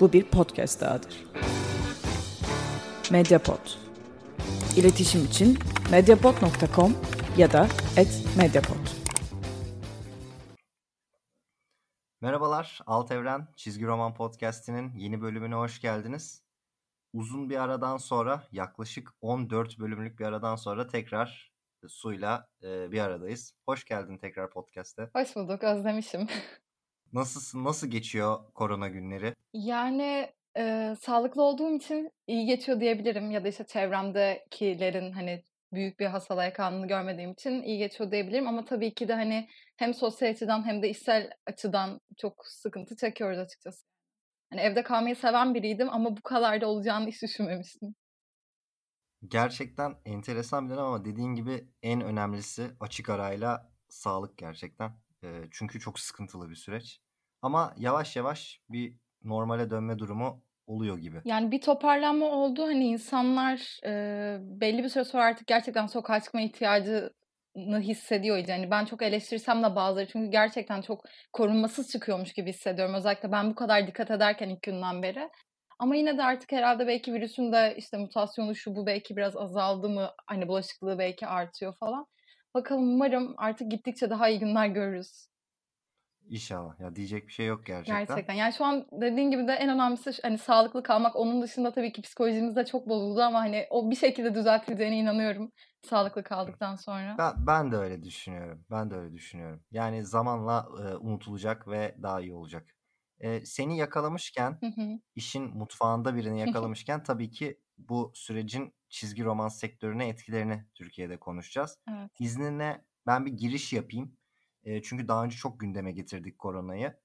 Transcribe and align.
Bu 0.00 0.12
bir 0.12 0.24
podcast 0.24 0.80
dahadır. 0.80 1.26
Mediapod. 3.10 3.66
İletişim 4.76 5.24
için 5.24 5.58
mediapod.com 5.90 6.96
ya 7.36 7.52
da 7.52 7.68
@mediapod. 8.38 8.88
Merhabalar, 12.20 12.80
Alt 12.86 13.10
Evren 13.10 13.48
Çizgi 13.56 13.86
Roman 13.86 14.14
Podcast'inin 14.14 14.94
yeni 14.94 15.22
bölümüne 15.22 15.54
hoş 15.54 15.80
geldiniz. 15.80 16.42
Uzun 17.12 17.50
bir 17.50 17.56
aradan 17.56 17.96
sonra, 17.96 18.42
yaklaşık 18.52 19.10
14 19.20 19.78
bölümlük 19.78 20.18
bir 20.18 20.24
aradan 20.24 20.56
sonra 20.56 20.86
tekrar 20.86 21.52
Su'yla 21.88 22.48
e, 22.62 22.92
bir 22.92 23.00
aradayız. 23.00 23.54
Hoş 23.66 23.84
geldin 23.84 24.18
tekrar 24.18 24.50
podcast'e. 24.50 25.10
Hoş 25.12 25.36
bulduk, 25.36 25.62
özlemişim. 25.64 26.28
Nasılsın, 27.12 27.64
nasıl 27.64 27.86
geçiyor 27.86 28.52
korona 28.54 28.88
günleri? 28.88 29.34
Yani 29.54 30.32
e, 30.56 30.94
sağlıklı 31.00 31.42
olduğum 31.42 31.76
için 31.76 32.10
iyi 32.26 32.46
geçiyor 32.46 32.80
diyebilirim 32.80 33.30
ya 33.30 33.44
da 33.44 33.48
işte 33.48 33.66
çevremdekilerin 33.66 35.12
hani 35.12 35.44
büyük 35.72 36.00
bir 36.00 36.06
hastalığa 36.06 36.44
yakalandığını 36.44 36.88
görmediğim 36.88 37.32
için 37.32 37.62
iyi 37.62 37.78
geçiyor 37.78 38.10
diyebilirim 38.10 38.48
ama 38.48 38.64
tabii 38.64 38.94
ki 38.94 39.08
de 39.08 39.14
hani 39.14 39.48
hem 39.76 39.94
sosyal 39.94 40.30
açıdan 40.30 40.66
hem 40.66 40.82
de 40.82 40.90
işsel 40.90 41.30
açıdan 41.46 42.00
çok 42.18 42.46
sıkıntı 42.46 42.96
çekiyoruz 42.96 43.38
açıkçası. 43.38 43.86
Hani 44.50 44.60
evde 44.60 44.82
kalmayı 44.82 45.16
seven 45.16 45.54
biriydim 45.54 45.90
ama 45.90 46.16
bu 46.16 46.22
kadar 46.22 46.60
da 46.60 46.66
olacağını 46.68 47.08
hiç 47.08 47.22
düşünmemiştim. 47.22 47.94
Gerçekten 49.28 49.96
enteresan 50.04 50.66
bir 50.66 50.70
dönem 50.74 50.84
ama 50.84 51.04
dediğin 51.04 51.34
gibi 51.34 51.68
en 51.82 52.00
önemlisi 52.00 52.70
açık 52.80 53.10
arayla 53.10 53.72
sağlık 53.88 54.38
gerçekten. 54.38 55.00
E, 55.24 55.28
çünkü 55.50 55.80
çok 55.80 56.00
sıkıntılı 56.00 56.50
bir 56.50 56.54
süreç. 56.54 57.00
Ama 57.42 57.74
yavaş 57.76 58.16
yavaş 58.16 58.60
bir 58.68 58.94
normale 59.24 59.70
dönme 59.70 59.98
durumu 59.98 60.42
oluyor 60.66 60.98
gibi. 60.98 61.20
Yani 61.24 61.50
bir 61.50 61.60
toparlanma 61.60 62.26
oldu. 62.26 62.62
Hani 62.62 62.84
insanlar 62.84 63.80
e, 63.86 64.38
belli 64.40 64.84
bir 64.84 64.88
süre 64.88 65.04
sonra 65.04 65.24
artık 65.24 65.46
gerçekten 65.46 65.86
sokağa 65.86 66.20
çıkma 66.20 66.40
ihtiyacını 66.40 67.80
hissediyor. 67.80 68.36
Yani 68.48 68.70
ben 68.70 68.84
çok 68.84 69.02
eleştirsem 69.02 69.62
de 69.62 69.76
bazıları 69.76 70.06
çünkü 70.06 70.30
gerçekten 70.30 70.82
çok 70.82 71.04
korunmasız 71.32 71.92
çıkıyormuş 71.92 72.32
gibi 72.32 72.48
hissediyorum. 72.48 72.94
Özellikle 72.94 73.32
ben 73.32 73.50
bu 73.50 73.54
kadar 73.54 73.86
dikkat 73.86 74.10
ederken 74.10 74.48
ilk 74.48 74.62
günden 74.62 75.02
beri. 75.02 75.30
Ama 75.78 75.96
yine 75.96 76.18
de 76.18 76.22
artık 76.22 76.52
herhalde 76.52 76.86
belki 76.86 77.12
virüsün 77.14 77.52
de 77.52 77.74
işte 77.76 77.96
mutasyonu 77.96 78.54
şu 78.54 78.76
bu 78.76 78.86
belki 78.86 79.16
biraz 79.16 79.36
azaldı 79.36 79.88
mı? 79.88 80.10
Hani 80.26 80.48
bulaşıklığı 80.48 80.98
belki 80.98 81.26
artıyor 81.26 81.74
falan. 81.80 82.06
Bakalım 82.54 82.94
umarım 82.94 83.34
artık 83.36 83.70
gittikçe 83.70 84.10
daha 84.10 84.28
iyi 84.28 84.38
günler 84.38 84.66
görürüz. 84.66 85.26
İnşallah. 86.28 86.80
Ya 86.80 86.96
diyecek 86.96 87.26
bir 87.26 87.32
şey 87.32 87.46
yok 87.46 87.66
gerçekten. 87.66 88.06
Gerçekten. 88.06 88.34
Yani 88.34 88.52
şu 88.52 88.64
an 88.64 88.86
dediğin 88.92 89.30
gibi 89.30 89.48
de 89.48 89.52
en 89.52 89.68
önemlisi 89.68 90.12
hani 90.22 90.38
sağlıklı 90.38 90.82
kalmak. 90.82 91.16
Onun 91.16 91.42
dışında 91.42 91.72
tabii 91.72 91.92
ki 91.92 92.02
psikolojimiz 92.02 92.56
de 92.56 92.66
çok 92.66 92.88
bozuldu 92.88 93.22
ama 93.22 93.40
hani 93.40 93.66
o 93.70 93.90
bir 93.90 93.96
şekilde 93.96 94.34
düzeltileceğine 94.34 94.98
inanıyorum 94.98 95.52
sağlıklı 95.82 96.22
kaldıktan 96.22 96.76
sonra. 96.76 97.16
Ben, 97.18 97.46
ben 97.46 97.72
de 97.72 97.76
öyle 97.76 98.02
düşünüyorum. 98.02 98.64
Ben 98.70 98.90
de 98.90 98.94
öyle 98.94 99.12
düşünüyorum. 99.14 99.62
Yani 99.70 100.04
zamanla 100.04 100.68
e, 100.82 100.96
unutulacak 100.96 101.68
ve 101.68 101.96
daha 102.02 102.20
iyi 102.20 102.34
olacak. 102.34 102.66
E, 103.20 103.44
seni 103.46 103.78
yakalamışken, 103.78 104.60
Hı 104.60 104.66
hı. 104.66 105.00
işin 105.14 105.44
mutfağında 105.58 106.16
birini 106.16 106.40
yakalamışken 106.40 107.02
tabii 107.02 107.30
ki 107.30 107.60
bu 107.78 108.10
sürecin 108.14 108.74
çizgi 108.90 109.24
roman 109.24 109.48
sektörüne 109.48 110.08
etkilerini 110.08 110.64
Türkiye'de 110.74 111.16
konuşacağız. 111.20 111.78
Evet. 111.90 112.10
İzninle 112.18 112.84
ben 113.06 113.26
bir 113.26 113.32
giriş 113.32 113.72
yapayım. 113.72 114.16
E, 114.64 114.82
çünkü 114.82 115.08
daha 115.08 115.24
önce 115.24 115.36
çok 115.36 115.60
gündeme 115.60 115.92
getirdik 115.92 116.38
koronayı. 116.38 116.96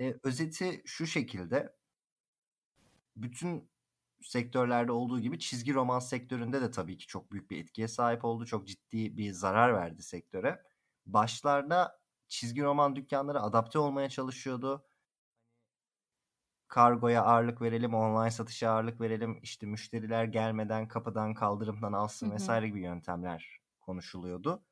E, 0.00 0.14
özeti 0.22 0.82
şu 0.84 1.06
şekilde. 1.06 1.76
Bütün 3.16 3.70
sektörlerde 4.22 4.92
olduğu 4.92 5.20
gibi 5.20 5.38
çizgi 5.38 5.74
roman 5.74 5.98
sektöründe 5.98 6.60
de 6.60 6.70
tabii 6.70 6.98
ki 6.98 7.06
çok 7.06 7.32
büyük 7.32 7.50
bir 7.50 7.58
etkiye 7.58 7.88
sahip 7.88 8.24
oldu. 8.24 8.46
Çok 8.46 8.68
ciddi 8.68 9.16
bir 9.16 9.32
zarar 9.32 9.74
verdi 9.74 10.02
sektöre. 10.02 10.62
Başlarda 11.06 12.00
çizgi 12.28 12.62
roman 12.62 12.96
dükkanları 12.96 13.40
adapte 13.40 13.78
olmaya 13.78 14.08
çalışıyordu. 14.08 14.86
Kargoya 16.68 17.22
ağırlık 17.22 17.62
verelim, 17.62 17.94
online 17.94 18.30
satışa 18.30 18.70
ağırlık 18.70 19.00
verelim, 19.00 19.38
işte 19.42 19.66
müşteriler 19.66 20.24
gelmeden 20.24 20.88
kapıdan 20.88 21.34
kaldırımdan 21.34 21.92
alsın 21.92 22.30
vesaire 22.30 22.68
gibi 22.68 22.80
yöntemler 22.80 23.58
konuşuluyordu. 23.80 24.62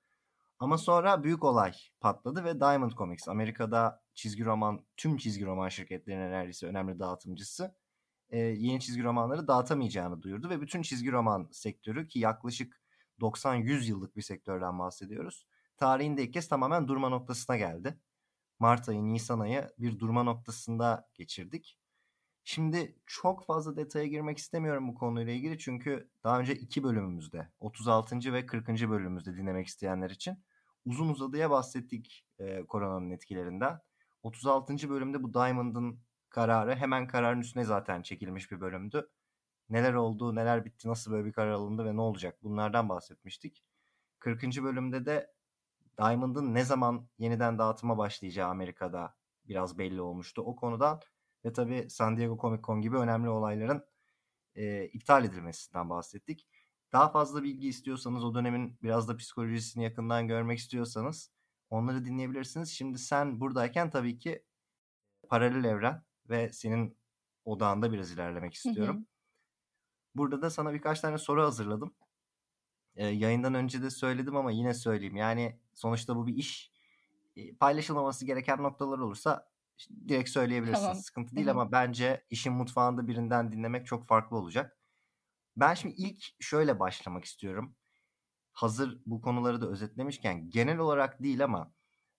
Ama 0.59 0.78
sonra 0.78 1.25
büyük 1.25 1.44
olay 1.44 1.72
patladı 2.00 2.44
ve 2.44 2.60
Diamond 2.60 2.93
Comics 2.93 3.28
Amerika'da 3.28 4.03
çizgi 4.15 4.44
roman 4.44 4.87
tüm 4.97 5.16
çizgi 5.16 5.47
roman 5.47 5.69
şirketlerinin 5.69 6.31
neredeyse 6.31 6.66
önemli 6.66 6.99
dağıtımcısı 6.99 7.75
e, 8.31 8.38
yeni 8.38 8.81
çizgi 8.81 9.05
romanları 9.05 9.49
dağıtamayacağını 9.49 10.22
duyurdu 10.22 10.50
ve 10.50 10.61
bütün 10.61 10.82
çizgi 10.82 11.12
roman 11.12 11.49
sektörü 11.53 12.09
ki 12.09 12.19
yaklaşık 12.19 12.81
90-100 13.21 13.84
yıllık 13.84 14.16
bir 14.16 14.22
sektörden 14.22 14.78
bahsediyoruz. 14.78 15.47
Tarihinde 15.76 16.22
ilk 16.22 16.32
kez 16.32 16.49
tamamen 16.49 16.88
durma 16.88 17.09
noktasına 17.09 17.56
geldi. 17.56 17.99
Mart 18.59 18.88
ayı, 18.88 19.05
Nisan 19.05 19.41
ayı 19.41 19.71
bir 19.78 19.99
durma 19.99 20.22
noktasında 20.22 21.09
geçirdik. 21.15 21.78
Şimdi 22.47 22.94
çok 23.06 23.44
fazla 23.44 23.77
detaya 23.77 24.06
girmek 24.06 24.38
istemiyorum 24.38 24.88
bu 24.88 24.94
konuyla 24.94 25.32
ilgili 25.32 25.59
çünkü 25.59 26.10
daha 26.25 26.41
önce 26.41 26.55
iki 26.55 26.82
bölümümüzde 26.82 27.49
36. 27.60 28.32
ve 28.32 28.47
40. 28.47 28.69
bölümümüzde 28.69 29.37
dinlemek 29.37 29.66
isteyenler 29.66 30.10
için 30.10 30.38
uzun 30.84 31.09
uzadıya 31.09 31.50
bahsettik 31.50 32.27
e, 32.38 32.66
koronanın 32.66 33.10
etkilerinden. 33.10 33.81
36. 34.22 34.88
bölümde 34.91 35.22
bu 35.22 35.34
Diamond'ın 35.34 36.00
kararı 36.28 36.77
hemen 36.77 37.06
kararın 37.06 37.41
üstüne 37.41 37.65
zaten 37.65 38.03
çekilmiş 38.03 38.50
bir 38.53 38.61
bölümdü. 38.61 39.11
Neler 39.71 39.94
oldu, 39.94 40.34
neler 40.34 40.65
bitti, 40.65 40.88
nasıl 40.88 41.12
böyle 41.12 41.25
bir 41.25 41.32
karar 41.32 41.50
alındı 41.50 41.84
ve 41.84 41.97
ne 41.97 42.00
olacak 42.00 42.38
bunlardan 42.43 42.88
bahsetmiştik. 42.88 43.65
40. 44.19 44.43
bölümde 44.43 45.06
de 45.06 45.32
Diamond'ın 45.99 46.55
ne 46.55 46.65
zaman 46.65 47.09
yeniden 47.19 47.59
dağıtıma 47.59 47.99
başlayacağı 47.99 48.49
Amerika'da 48.49 49.15
biraz 49.49 49.78
belli 49.78 50.00
olmuştu. 50.00 50.43
O 50.43 50.56
konudan 50.56 51.00
ve 51.44 51.53
tabii 51.53 51.91
San 51.91 52.16
Diego 52.16 52.38
Comic 52.41 52.62
Con 52.62 52.81
gibi 52.81 52.97
önemli 52.97 53.28
olayların 53.28 53.84
e, 54.55 54.84
iptal 54.84 55.25
edilmesinden 55.25 55.91
bahsettik. 55.91 56.47
Daha 56.93 57.09
fazla 57.09 57.43
bilgi 57.43 57.69
istiyorsanız 57.69 58.25
o 58.25 58.34
dönemin 58.34 58.78
biraz 58.82 59.09
da 59.09 59.16
psikolojisini 59.16 59.84
yakından 59.84 60.28
görmek 60.28 60.59
istiyorsanız 60.59 61.31
onları 61.71 62.05
dinleyebilirsiniz. 62.05 62.71
Şimdi 62.71 62.99
sen 62.99 63.41
buradayken 63.41 63.91
tabii 63.91 64.19
ki 64.19 64.44
paralel 65.28 65.65
evren 65.65 66.03
ve 66.28 66.53
senin 66.53 66.99
odağında 67.44 67.93
biraz 67.93 68.12
ilerlemek 68.12 68.55
istiyorum. 68.55 68.97
Hı 68.97 69.00
hı. 69.00 69.05
Burada 70.15 70.43
da 70.43 70.50
sana 70.50 70.72
birkaç 70.72 71.00
tane 71.00 71.19
soru 71.19 71.43
hazırladım. 71.43 71.94
E, 72.97 73.06
yayından 73.06 73.55
önce 73.55 73.82
de 73.82 73.91
söyledim 73.91 74.37
ama 74.37 74.50
yine 74.50 74.75
söyleyeyim. 74.75 75.16
Yani 75.16 75.61
sonuçta 75.75 76.16
bu 76.16 76.26
bir 76.26 76.34
iş. 76.34 76.72
E, 77.37 77.55
paylaşılmaması 77.56 78.26
gereken 78.26 78.62
noktalar 78.62 78.99
olursa 78.99 79.53
direkt 80.08 80.28
söyleyebilirsin. 80.28 80.82
Tamam. 80.82 80.96
Sıkıntı 80.96 81.36
değil 81.36 81.50
ama 81.50 81.72
bence 81.72 82.24
işin 82.30 82.52
mutfağında 82.52 83.06
birinden 83.06 83.52
dinlemek 83.52 83.86
çok 83.86 84.06
farklı 84.06 84.36
olacak. 84.36 84.78
Ben 85.56 85.74
şimdi 85.74 85.94
ilk 85.94 86.24
şöyle 86.40 86.80
başlamak 86.80 87.24
istiyorum. 87.24 87.76
Hazır 88.52 88.98
bu 89.06 89.20
konuları 89.20 89.60
da 89.60 89.68
özetlemişken 89.68 90.50
genel 90.50 90.78
olarak 90.78 91.22
değil 91.22 91.44
ama 91.44 91.72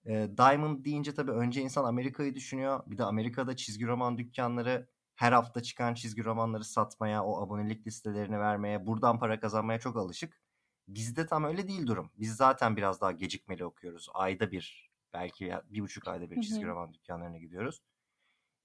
e, 0.05 0.29
Diamond 0.37 0.85
deyince 0.85 1.13
tabii 1.13 1.31
önce 1.31 1.61
insan 1.61 1.83
Amerika'yı 1.83 2.35
düşünüyor. 2.35 2.83
Bir 2.87 2.97
de 2.97 3.03
Amerika'da 3.03 3.55
çizgi 3.55 3.87
roman 3.87 4.17
dükkanları 4.17 4.87
her 5.15 5.31
hafta 5.31 5.61
çıkan 5.63 5.93
çizgi 5.93 6.23
romanları 6.23 6.63
satmaya, 6.65 7.23
o 7.23 7.41
abonelik 7.45 7.87
listelerini 7.87 8.39
vermeye, 8.39 8.87
buradan 8.87 9.19
para 9.19 9.39
kazanmaya 9.39 9.79
çok 9.79 9.97
alışık. 9.97 10.41
Bizde 10.87 11.25
tam 11.25 11.43
öyle 11.43 11.67
değil 11.67 11.87
durum. 11.87 12.11
Biz 12.15 12.35
zaten 12.35 12.77
biraz 12.77 13.01
daha 13.01 13.11
gecikmeli 13.11 13.65
okuyoruz. 13.65 14.07
Ayda 14.13 14.51
bir, 14.51 14.91
belki 15.15 15.53
bir 15.69 15.81
buçuk 15.81 16.07
ayda 16.07 16.31
bir 16.31 16.37
Hı 16.37 16.41
çizgi 16.41 16.63
hı. 16.63 16.67
roman 16.67 16.93
dükkanlarına 16.93 17.37
gidiyoruz. 17.37 17.81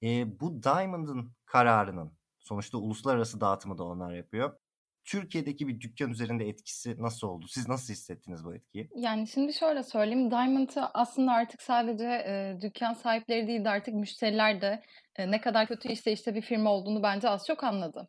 E, 0.02 0.40
bu 0.40 0.62
Diamond'ın 0.62 1.32
kararının 1.44 2.12
sonuçta 2.38 2.78
uluslararası 2.78 3.40
dağıtımı 3.40 3.78
da 3.78 3.84
onlar 3.84 4.14
yapıyor. 4.14 4.56
Türkiye'deki 5.04 5.68
bir 5.68 5.80
dükkan 5.80 6.10
üzerinde 6.10 6.48
etkisi 6.48 7.02
nasıl 7.02 7.28
oldu? 7.28 7.46
Siz 7.48 7.68
nasıl 7.68 7.92
hissettiniz 7.92 8.44
bu 8.44 8.54
etkiyi? 8.54 8.90
Yani 8.94 9.26
şimdi 9.28 9.52
şöyle 9.52 9.82
söyleyeyim. 9.82 10.30
Diamond'ı 10.30 10.86
aslında 10.94 11.32
artık 11.32 11.62
sadece 11.62 12.06
e, 12.06 12.58
dükkan 12.62 12.92
sahipleri 12.92 13.46
değil 13.46 13.64
de 13.64 13.68
artık 13.68 13.94
müşteriler 13.94 14.60
de 14.60 14.82
e, 15.16 15.30
ne 15.30 15.40
kadar 15.40 15.66
kötü 15.66 15.88
işte 15.88 16.12
işte 16.12 16.34
bir 16.34 16.42
firma 16.42 16.72
olduğunu 16.72 17.02
bence 17.02 17.28
az 17.28 17.46
çok 17.46 17.64
anladı. 17.64 18.08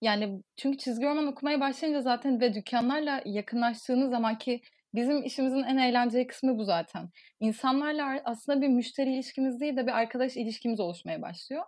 Yani 0.00 0.42
çünkü 0.56 0.78
çizgi 0.78 1.06
roman 1.06 1.26
okumaya 1.26 1.60
başlayınca 1.60 2.00
zaten 2.00 2.40
ve 2.40 2.54
dükkanlarla 2.54 3.22
yakınlaştığınız 3.24 4.10
zaman 4.10 4.38
ki 4.38 4.62
bizim 4.94 5.24
işimizin 5.24 5.62
en 5.62 5.76
eğlenceli 5.76 6.26
kısmı 6.26 6.58
bu 6.58 6.64
zaten. 6.64 7.08
İnsanlarla 7.40 8.20
aslında 8.24 8.62
bir 8.62 8.68
müşteri 8.68 9.14
ilişkimiz 9.14 9.60
değil 9.60 9.76
de 9.76 9.86
bir 9.86 9.92
arkadaş 9.92 10.36
ilişkimiz 10.36 10.80
oluşmaya 10.80 11.22
başlıyor. 11.22 11.64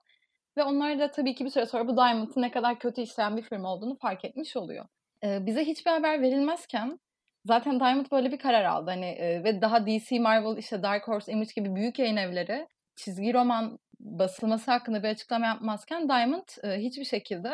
Ve 0.56 0.62
onlar 0.62 0.98
da 0.98 1.10
tabii 1.10 1.34
ki 1.34 1.44
bir 1.44 1.50
süre 1.50 1.66
sonra 1.66 1.88
bu 1.88 1.96
Diamond'ın 1.96 2.42
ne 2.42 2.50
kadar 2.50 2.78
kötü 2.78 3.00
işleyen 3.00 3.36
bir 3.36 3.42
firma 3.42 3.72
olduğunu 3.72 3.96
fark 3.96 4.24
etmiş 4.24 4.56
oluyor. 4.56 4.86
Ee, 5.24 5.46
bize 5.46 5.64
hiçbir 5.64 5.90
haber 5.90 6.22
verilmezken 6.22 6.98
zaten 7.44 7.80
Diamond 7.80 8.06
böyle 8.12 8.32
bir 8.32 8.38
karar 8.38 8.64
aldı. 8.64 8.90
Hani 8.90 9.06
e, 9.06 9.44
ve 9.44 9.62
daha 9.62 9.86
DC, 9.86 10.18
Marvel, 10.18 10.56
işte 10.56 10.82
Dark 10.82 11.08
Horse, 11.08 11.32
Image 11.32 11.50
gibi 11.56 11.74
büyük 11.74 11.98
yayın 11.98 12.16
evleri 12.16 12.68
çizgi 12.96 13.34
roman 13.34 13.78
basılması 14.00 14.70
hakkında 14.70 15.02
bir 15.02 15.08
açıklama 15.08 15.46
yapmazken 15.46 16.08
Diamond 16.08 16.48
e, 16.64 16.78
hiçbir 16.78 17.04
şekilde 17.04 17.50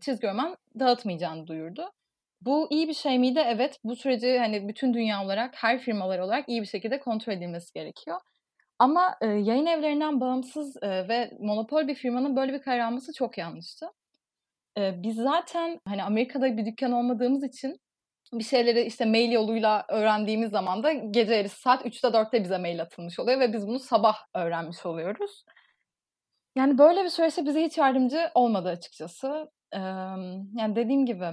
çizgi 0.00 0.26
roman 0.26 0.56
dağıtmayacağını 0.78 1.46
duyurdu. 1.46 1.92
Bu 2.44 2.68
iyi 2.70 2.88
bir 2.88 2.94
şey 2.94 3.18
miydi? 3.18 3.42
Evet. 3.46 3.78
Bu 3.84 3.96
süreci 3.96 4.38
hani 4.38 4.68
bütün 4.68 4.94
dünya 4.94 5.24
olarak, 5.24 5.54
her 5.56 5.78
firmalar 5.78 6.18
olarak 6.18 6.48
iyi 6.48 6.60
bir 6.62 6.66
şekilde 6.66 7.00
kontrol 7.00 7.32
edilmesi 7.32 7.72
gerekiyor. 7.72 8.20
Ama 8.78 9.16
e, 9.20 9.26
yayın 9.26 9.66
evlerinden 9.66 10.20
bağımsız 10.20 10.76
e, 10.82 11.08
ve 11.08 11.30
monopol 11.40 11.88
bir 11.88 11.94
firmanın 11.94 12.36
böyle 12.36 12.52
bir 12.52 12.62
karar 12.62 12.78
alması 12.78 13.12
çok 13.12 13.38
yanlıştı. 13.38 13.86
E, 14.78 15.02
biz 15.02 15.16
zaten 15.16 15.80
hani 15.88 16.02
Amerika'da 16.04 16.56
bir 16.56 16.66
dükkan 16.66 16.92
olmadığımız 16.92 17.44
için 17.44 17.80
bir 18.32 18.44
şeyleri 18.44 18.82
işte 18.82 19.04
mail 19.04 19.32
yoluyla 19.32 19.84
öğrendiğimiz 19.88 20.50
zaman 20.50 20.82
da 20.82 20.92
gece 20.92 21.34
yarısı 21.34 21.60
saat 21.60 21.86
3'te 21.86 22.08
4'te 22.08 22.44
bize 22.44 22.58
mail 22.58 22.82
atılmış 22.82 23.18
oluyor 23.20 23.40
ve 23.40 23.52
biz 23.52 23.66
bunu 23.66 23.78
sabah 23.78 24.16
öğrenmiş 24.34 24.86
oluyoruz. 24.86 25.44
Yani 26.56 26.78
böyle 26.78 27.04
bir 27.04 27.08
süreçte 27.08 27.46
bize 27.46 27.62
hiç 27.62 27.78
yardımcı 27.78 28.30
olmadı 28.34 28.68
açıkçası. 28.68 29.50
Ee, 29.72 29.78
yani 30.58 30.76
dediğim 30.76 31.06
gibi 31.06 31.26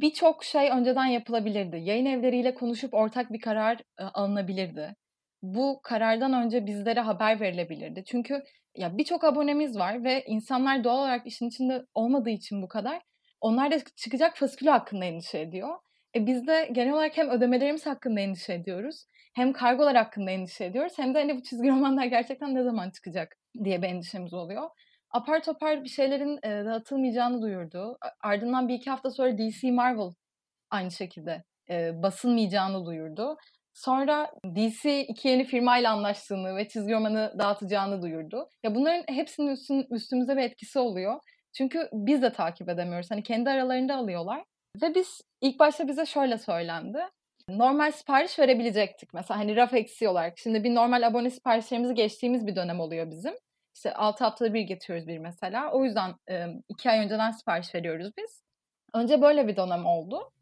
birçok 0.00 0.44
şey 0.44 0.70
önceden 0.70 1.06
yapılabilirdi. 1.06 1.76
Yayın 1.76 2.06
evleriyle 2.06 2.54
konuşup 2.54 2.94
ortak 2.94 3.32
bir 3.32 3.40
karar 3.40 3.80
alınabilirdi. 3.98 4.94
Bu 5.42 5.80
karardan 5.82 6.32
önce 6.32 6.66
bizlere 6.66 7.00
haber 7.00 7.40
verilebilirdi. 7.40 8.04
Çünkü 8.06 8.42
ya 8.76 8.98
birçok 8.98 9.24
abonemiz 9.24 9.78
var 9.78 10.04
ve 10.04 10.24
insanlar 10.26 10.84
doğal 10.84 10.98
olarak 10.98 11.26
işin 11.26 11.48
içinde 11.48 11.82
olmadığı 11.94 12.30
için 12.30 12.62
bu 12.62 12.68
kadar 12.68 13.02
onlar 13.40 13.70
da 13.70 13.78
çıkacak 13.96 14.36
faskülü 14.36 14.70
hakkında 14.70 15.04
endişe 15.04 15.40
ediyor. 15.40 15.76
E 16.16 16.26
biz 16.26 16.46
de 16.46 16.68
genel 16.72 16.92
olarak 16.92 17.16
hem 17.16 17.30
ödemelerimiz 17.30 17.86
hakkında 17.86 18.20
endişe 18.20 18.54
ediyoruz. 18.54 19.04
Hem 19.34 19.52
kargolar 19.52 19.96
hakkında 19.96 20.30
endişe 20.30 20.64
ediyoruz. 20.64 20.92
Hem 20.96 21.14
de 21.14 21.18
hani 21.18 21.36
bu 21.36 21.42
çizgi 21.42 21.68
romanlar 21.68 22.04
gerçekten 22.04 22.54
ne 22.54 22.62
zaman 22.62 22.90
çıkacak 22.90 23.36
diye 23.64 23.82
bir 23.82 23.88
endişemiz 23.88 24.34
oluyor. 24.34 24.70
Apar 25.10 25.42
topar 25.42 25.84
bir 25.84 25.88
şeylerin 25.88 26.38
e, 26.42 26.64
dağıtılmayacağını 26.64 27.42
duyurdu. 27.42 27.98
Ardından 28.22 28.68
bir 28.68 28.74
iki 28.74 28.90
hafta 28.90 29.10
sonra 29.10 29.38
DC 29.38 29.70
Marvel 29.70 30.10
aynı 30.70 30.90
şekilde 30.90 31.44
e, 31.70 32.02
basılmayacağını 32.02 32.86
duyurdu. 32.86 33.36
Sonra 33.74 34.30
DC 34.54 35.06
iki 35.06 35.28
yeni 35.28 35.44
firmayla 35.44 35.92
anlaştığını 35.92 36.56
ve 36.56 36.68
çizgi 36.68 36.92
romanı 36.94 37.34
dağıtacağını 37.38 38.02
duyurdu. 38.02 38.48
Ya 38.62 38.74
bunların 38.74 39.14
hepsinin 39.14 39.48
üstün, 39.48 39.86
üstümüze 39.90 40.36
bir 40.36 40.42
etkisi 40.42 40.78
oluyor. 40.78 41.20
Çünkü 41.52 41.88
biz 41.92 42.22
de 42.22 42.32
takip 42.32 42.68
edemiyoruz. 42.68 43.10
Hani 43.10 43.22
kendi 43.22 43.50
aralarında 43.50 43.96
alıyorlar. 43.96 44.44
Ve 44.82 44.94
biz 44.94 45.20
ilk 45.40 45.58
başta 45.58 45.88
bize 45.88 46.06
şöyle 46.06 46.38
söylendi. 46.38 46.98
Normal 47.48 47.92
sipariş 47.92 48.38
verebilecektik. 48.38 49.14
Mesela 49.14 49.40
hani 49.40 49.56
raf 49.56 49.74
eksiği 49.74 50.08
olarak. 50.08 50.38
Şimdi 50.38 50.64
bir 50.64 50.74
normal 50.74 51.02
abone 51.02 51.30
siparişlerimizi 51.30 51.94
geçtiğimiz 51.94 52.46
bir 52.46 52.56
dönem 52.56 52.80
oluyor 52.80 53.10
bizim. 53.10 53.34
İşte 53.78 53.94
6 53.94 54.24
haftada 54.24 54.54
bir 54.54 54.60
getiriyoruz 54.60 55.08
bir 55.08 55.18
mesela. 55.18 55.72
O 55.72 55.84
yüzden 55.84 56.14
2 56.68 56.90
ay 56.90 56.98
önceden 56.98 57.30
sipariş 57.30 57.74
veriyoruz 57.74 58.12
biz. 58.18 58.42
Önce 58.94 59.22
böyle 59.22 59.48
bir 59.48 59.56
dönem 59.56 59.86
oldu. 59.86 60.32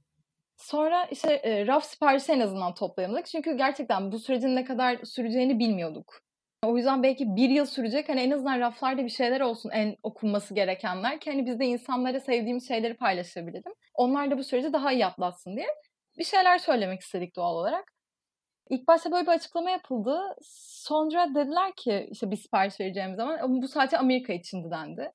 Sonra 0.57 1.05
işte 1.11 1.35
e, 1.35 1.67
raf 1.67 1.85
siparişi 1.85 2.33
en 2.33 2.41
azından 2.41 2.75
toplayamadık. 2.75 3.27
Çünkü 3.27 3.57
gerçekten 3.57 4.13
bu 4.13 4.19
sürecin 4.19 4.57
ne 4.57 4.65
kadar 4.65 4.99
süreceğini 5.05 5.59
bilmiyorduk. 5.59 6.21
O 6.65 6.77
yüzden 6.77 7.03
belki 7.03 7.37
bir 7.37 7.51
yıl 7.51 7.67
sürecek. 7.67 8.09
Hani 8.09 8.21
en 8.21 8.31
azından 8.31 8.61
raflarda 8.61 9.05
bir 9.05 9.11
şeyler 9.11 9.41
olsun 9.41 9.71
en 9.71 9.97
okunması 10.03 10.55
gerekenler. 10.55 11.21
Ki 11.21 11.31
hani 11.31 11.47
biz 11.47 11.61
de 11.61 11.67
insanlara 11.67 12.21
sevdiğimiz 12.21 12.69
şeyleri 12.69 12.97
paylaşabilelim. 12.97 13.73
Onlar 13.95 14.31
da 14.31 14.39
bu 14.39 14.45
süreci 14.45 14.73
daha 14.73 14.93
iyi 14.93 15.07
atlatsın 15.07 15.57
diye 15.57 15.69
bir 16.19 16.25
şeyler 16.25 16.59
söylemek 16.59 17.01
istedik 17.01 17.37
doğal 17.37 17.55
olarak. 17.55 17.96
İlk 18.71 18.89
başta 18.89 19.13
böyle 19.13 19.27
bir 19.27 19.33
açıklama 19.33 19.71
yapıldı. 19.71 20.21
Sonra 20.43 21.35
dediler 21.35 21.73
ki 21.77 22.09
işte 22.11 22.31
bir 22.31 22.37
sipariş 22.37 22.81
vereceğimiz 22.81 23.17
zaman 23.17 23.63
bu 23.63 23.69
sadece 23.69 23.99
Amerika 23.99 24.33
içindi 24.33 24.71
dendi. 24.71 25.13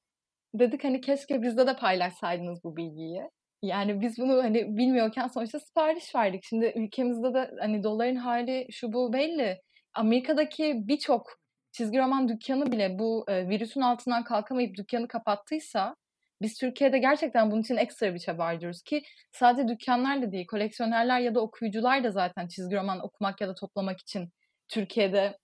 Dedik 0.53 0.83
hani 0.83 1.01
keşke 1.01 1.41
bizde 1.41 1.67
de 1.67 1.75
paylaşsaydınız 1.75 2.63
bu 2.63 2.75
bilgiyi. 2.77 3.21
Yani 3.61 4.01
biz 4.01 4.17
bunu 4.17 4.43
hani 4.43 4.77
bilmiyorken 4.77 5.27
sonuçta 5.27 5.59
sipariş 5.59 6.15
verdik. 6.15 6.43
Şimdi 6.43 6.73
ülkemizde 6.75 7.33
de 7.33 7.51
hani 7.59 7.83
doların 7.83 8.15
hali 8.15 8.67
şu 8.71 8.93
bu 8.93 9.13
belli. 9.13 9.61
Amerika'daki 9.93 10.73
birçok 10.87 11.27
çizgi 11.71 11.99
roman 11.99 12.27
dükkanı 12.27 12.71
bile 12.71 12.99
bu 12.99 13.25
virüsün 13.29 13.81
altından 13.81 14.23
kalkamayıp 14.23 14.77
dükkanı 14.77 15.07
kapattıysa 15.07 15.95
biz 16.41 16.57
Türkiye'de 16.57 16.99
gerçekten 16.99 17.51
bunun 17.51 17.61
için 17.61 17.77
ekstra 17.77 18.13
bir 18.13 18.19
çaba 18.19 18.45
harcıyoruz 18.45 18.81
ki 18.83 19.03
sadece 19.31 19.67
dükkanlar 19.67 20.21
da 20.21 20.31
değil, 20.31 20.47
koleksiyonerler 20.47 21.19
ya 21.19 21.35
da 21.35 21.41
okuyucular 21.41 22.03
da 22.03 22.11
zaten 22.11 22.47
çizgi 22.47 22.75
roman 22.75 23.05
okumak 23.05 23.41
ya 23.41 23.47
da 23.47 23.53
toplamak 23.53 23.99
için 23.99 24.29
Türkiye'de 24.67 25.37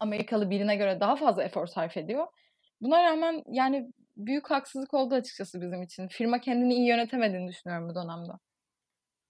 Amerikalı 0.00 0.50
birine 0.50 0.76
göre 0.76 1.00
daha 1.00 1.16
fazla 1.16 1.44
efor 1.44 1.66
sarf 1.66 1.96
ediyor. 1.96 2.26
Buna 2.80 3.02
rağmen 3.02 3.42
yani 3.46 3.92
büyük 4.16 4.50
haksızlık 4.50 4.94
oldu 4.94 5.14
açıkçası 5.14 5.60
bizim 5.60 5.82
için. 5.82 6.08
Firma 6.08 6.40
kendini 6.40 6.74
iyi 6.74 6.88
yönetemediğini 6.88 7.48
düşünüyorum 7.48 7.88
bu 7.88 7.94
dönemde. 7.94 8.32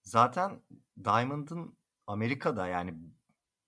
Zaten 0.02 0.62
Diamond'ın 1.04 1.78
Amerika'da 2.06 2.66
yani 2.66 2.94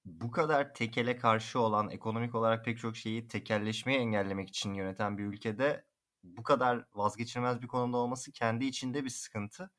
bu 0.04 0.30
kadar 0.30 0.74
tekele 0.74 1.16
karşı 1.16 1.60
olan 1.60 1.90
ekonomik 1.90 2.34
olarak 2.34 2.64
pek 2.64 2.78
çok 2.78 2.96
şeyi 2.96 3.28
tekelleşmeyi 3.28 3.98
engellemek 3.98 4.48
için 4.48 4.74
yöneten 4.74 5.18
bir 5.18 5.24
ülkede 5.24 5.84
bu 6.24 6.42
kadar 6.42 6.86
vazgeçilmez 6.94 7.62
bir 7.62 7.68
konumda 7.68 7.96
olması 7.96 8.32
kendi 8.32 8.64
içinde 8.64 9.04
bir 9.04 9.10
sıkıntı. 9.10 9.70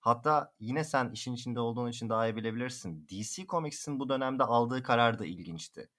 Hatta 0.00 0.54
yine 0.60 0.84
sen 0.84 1.10
işin 1.10 1.34
içinde 1.34 1.60
olduğun 1.60 1.88
için 1.88 2.08
daha 2.08 2.28
iyi 2.28 2.36
bilebilirsin. 2.36 3.08
DC 3.08 3.46
Comics'in 3.46 4.00
bu 4.00 4.08
dönemde 4.08 4.44
aldığı 4.44 4.82
karar 4.82 5.18
da 5.18 5.26
ilginçti. 5.26 5.90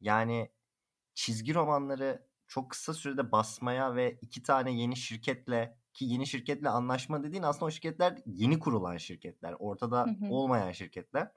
Yani 0.00 0.52
çizgi 1.14 1.54
romanları 1.54 2.26
çok 2.46 2.70
kısa 2.70 2.94
sürede 2.94 3.32
basmaya 3.32 3.94
ve 3.94 4.18
iki 4.22 4.42
tane 4.42 4.72
yeni 4.72 4.96
şirketle 4.96 5.78
ki 5.92 6.04
yeni 6.04 6.26
şirketle 6.26 6.68
anlaşma 6.68 7.22
dediğin 7.22 7.42
aslında 7.42 7.64
o 7.64 7.70
şirketler 7.70 8.18
yeni 8.26 8.58
kurulan 8.58 8.96
şirketler. 8.96 9.54
Ortada 9.58 10.04
hı 10.04 10.10
hı. 10.10 10.30
olmayan 10.30 10.72
şirketler. 10.72 11.32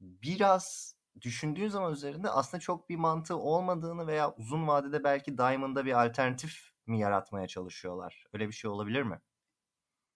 Biraz 0.00 0.96
düşündüğün 1.20 1.68
zaman 1.68 1.92
üzerinde 1.92 2.30
aslında 2.30 2.60
çok 2.60 2.88
bir 2.88 2.96
mantığı 2.96 3.36
olmadığını 3.36 4.06
veya 4.06 4.34
uzun 4.34 4.68
vadede 4.68 5.04
belki 5.04 5.38
Diamond'a 5.38 5.84
bir 5.84 6.04
alternatif 6.04 6.73
mi 6.86 7.00
yaratmaya 7.00 7.46
çalışıyorlar? 7.46 8.24
Öyle 8.32 8.48
bir 8.48 8.52
şey 8.52 8.70
olabilir 8.70 9.02
mi? 9.02 9.18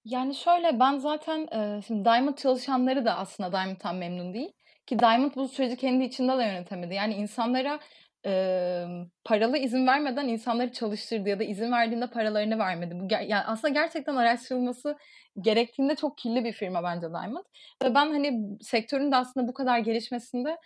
Yani 0.04 0.34
şöyle 0.34 0.80
ben 0.80 0.98
zaten 0.98 1.46
e, 1.46 1.82
şimdi 1.82 2.04
Diamond 2.04 2.34
çalışanları 2.36 3.04
da 3.04 3.16
aslında 3.16 3.52
Diamond'tan 3.52 3.96
memnun 3.96 4.34
değil. 4.34 4.52
Ki 4.86 4.98
Diamond 4.98 5.32
bu 5.36 5.48
süreci 5.48 5.76
kendi 5.76 6.04
içinde 6.04 6.38
de 6.38 6.42
yönetemedi. 6.42 6.94
Yani 6.94 7.14
insanlara 7.14 7.80
e, 8.26 8.84
paralı 9.24 9.58
izin 9.58 9.86
vermeden 9.86 10.28
insanları 10.28 10.72
çalıştırdı 10.72 11.28
ya 11.28 11.38
da 11.38 11.44
izin 11.44 11.72
verdiğinde 11.72 12.06
paralarını 12.06 12.58
vermedi. 12.58 12.94
Bu 13.00 13.06
yani 13.10 13.36
aslında 13.36 13.74
gerçekten 13.74 14.16
araştırılması 14.16 14.96
gerektiğinde 15.40 15.96
çok 15.96 16.18
kirli 16.18 16.44
bir 16.44 16.52
firma 16.52 16.82
bence 16.82 17.06
Diamond. 17.08 17.44
Ve 17.82 17.94
ben 17.94 18.10
hani 18.10 18.58
sektörün 18.60 19.12
de 19.12 19.16
aslında 19.16 19.48
bu 19.48 19.54
kadar 19.54 19.78
gelişmesinde 19.78 20.56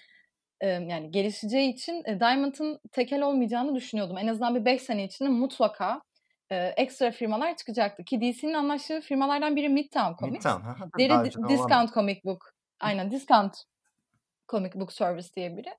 yani 0.66 1.10
gelişeceği 1.10 1.72
için 1.72 2.04
Diamond'ın 2.04 2.80
tekel 2.92 3.22
olmayacağını 3.22 3.74
düşünüyordum. 3.74 4.18
En 4.18 4.26
azından 4.26 4.54
bir 4.54 4.64
5 4.64 4.82
sene 4.82 5.04
içinde 5.04 5.28
mutlaka 5.28 6.02
ekstra 6.76 7.10
firmalar 7.10 7.56
çıkacaktı. 7.56 8.04
Ki 8.04 8.20
DC'nin 8.20 8.54
anlaştığı 8.54 9.00
firmalardan 9.00 9.56
biri 9.56 9.68
Midtown 9.68 10.14
Comics. 10.18 10.46
Midtown. 10.46 10.98
Diğeri 10.98 11.24
Discount 11.48 11.94
Comic 11.94 12.20
Book. 12.24 12.52
Aynen 12.80 13.10
Discount 13.10 13.56
Comic 14.48 14.80
Book 14.80 14.92
Service 14.92 15.28
diye 15.36 15.56
biri. 15.56 15.74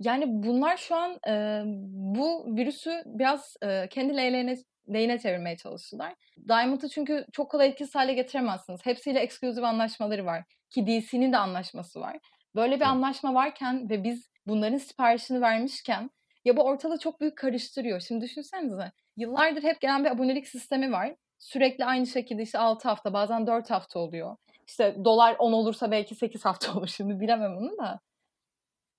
Yani 0.00 0.24
bunlar 0.28 0.76
şu 0.76 0.96
an 0.96 1.18
e, 1.28 1.62
bu 1.86 2.56
virüsü 2.56 3.02
biraz 3.06 3.56
e, 3.62 3.88
kendi 3.88 4.16
lehine, 4.16 4.56
lehine 4.92 5.18
çevirmeye 5.18 5.56
çalıştılar. 5.56 6.14
Diamond'ı 6.48 6.88
çünkü 6.88 7.26
çok 7.32 7.50
kolay 7.50 7.68
etkisiz 7.68 7.94
hale 7.94 8.14
getiremezsiniz. 8.14 8.80
Hepsiyle 8.86 9.20
eksklusif 9.20 9.64
anlaşmaları 9.64 10.26
var. 10.26 10.44
Ki 10.70 10.86
DC'nin 10.86 11.32
de 11.32 11.36
anlaşması 11.36 12.00
var. 12.00 12.16
Böyle 12.54 12.76
bir 12.76 12.84
anlaşma 12.84 13.34
varken 13.34 13.90
ve 13.90 14.04
biz 14.04 14.30
bunların 14.46 14.76
siparişini 14.76 15.40
vermişken 15.40 16.10
ya 16.44 16.56
bu 16.56 16.62
ortalığı 16.62 16.98
çok 16.98 17.20
büyük 17.20 17.38
karıştırıyor. 17.38 18.00
Şimdi 18.00 18.24
düşünsenize 18.24 18.92
yıllardır 19.16 19.62
hep 19.62 19.80
gelen 19.80 20.04
bir 20.04 20.10
abonelik 20.10 20.48
sistemi 20.48 20.92
var. 20.92 21.16
Sürekli 21.38 21.84
aynı 21.84 22.06
şekilde 22.06 22.42
işte 22.42 22.58
6 22.58 22.88
hafta 22.88 23.12
bazen 23.12 23.46
4 23.46 23.70
hafta 23.70 23.98
oluyor. 23.98 24.36
İşte 24.66 24.96
dolar 25.04 25.36
10 25.38 25.52
olursa 25.52 25.90
belki 25.90 26.14
8 26.14 26.44
hafta 26.44 26.72
olur 26.78 26.86
şimdi 26.86 27.20
bilemem 27.20 27.56
onu 27.56 27.78
da. 27.78 28.00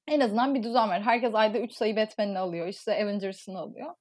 En 0.08 0.20
azından 0.20 0.55
bir 0.55 0.63
düzen 0.63 0.89
var. 0.89 1.01
Herkes 1.01 1.36
ayda 1.36 1.60
3 1.60 1.74
sayı 1.74 1.96
Batman'ini 1.96 2.39
alıyor. 2.39 2.67
işte 2.67 3.03
Avengers'ını 3.03 3.60
alıyor. 3.60 3.96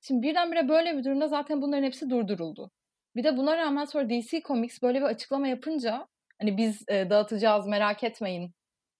Şimdi 0.00 0.22
birdenbire 0.22 0.68
böyle 0.68 0.96
bir 0.96 1.04
durumda 1.04 1.28
zaten 1.28 1.62
bunların 1.62 1.82
hepsi 1.82 2.10
durduruldu. 2.10 2.70
Bir 3.16 3.24
de 3.24 3.36
buna 3.36 3.56
rağmen 3.56 3.84
sonra 3.84 4.10
DC 4.10 4.40
Comics 4.42 4.82
böyle 4.82 5.00
bir 5.00 5.04
açıklama 5.06 5.48
yapınca 5.48 6.08
hani 6.40 6.56
biz 6.56 6.84
e, 6.88 7.10
dağıtacağız 7.10 7.66
merak 7.66 8.04
etmeyin 8.04 8.54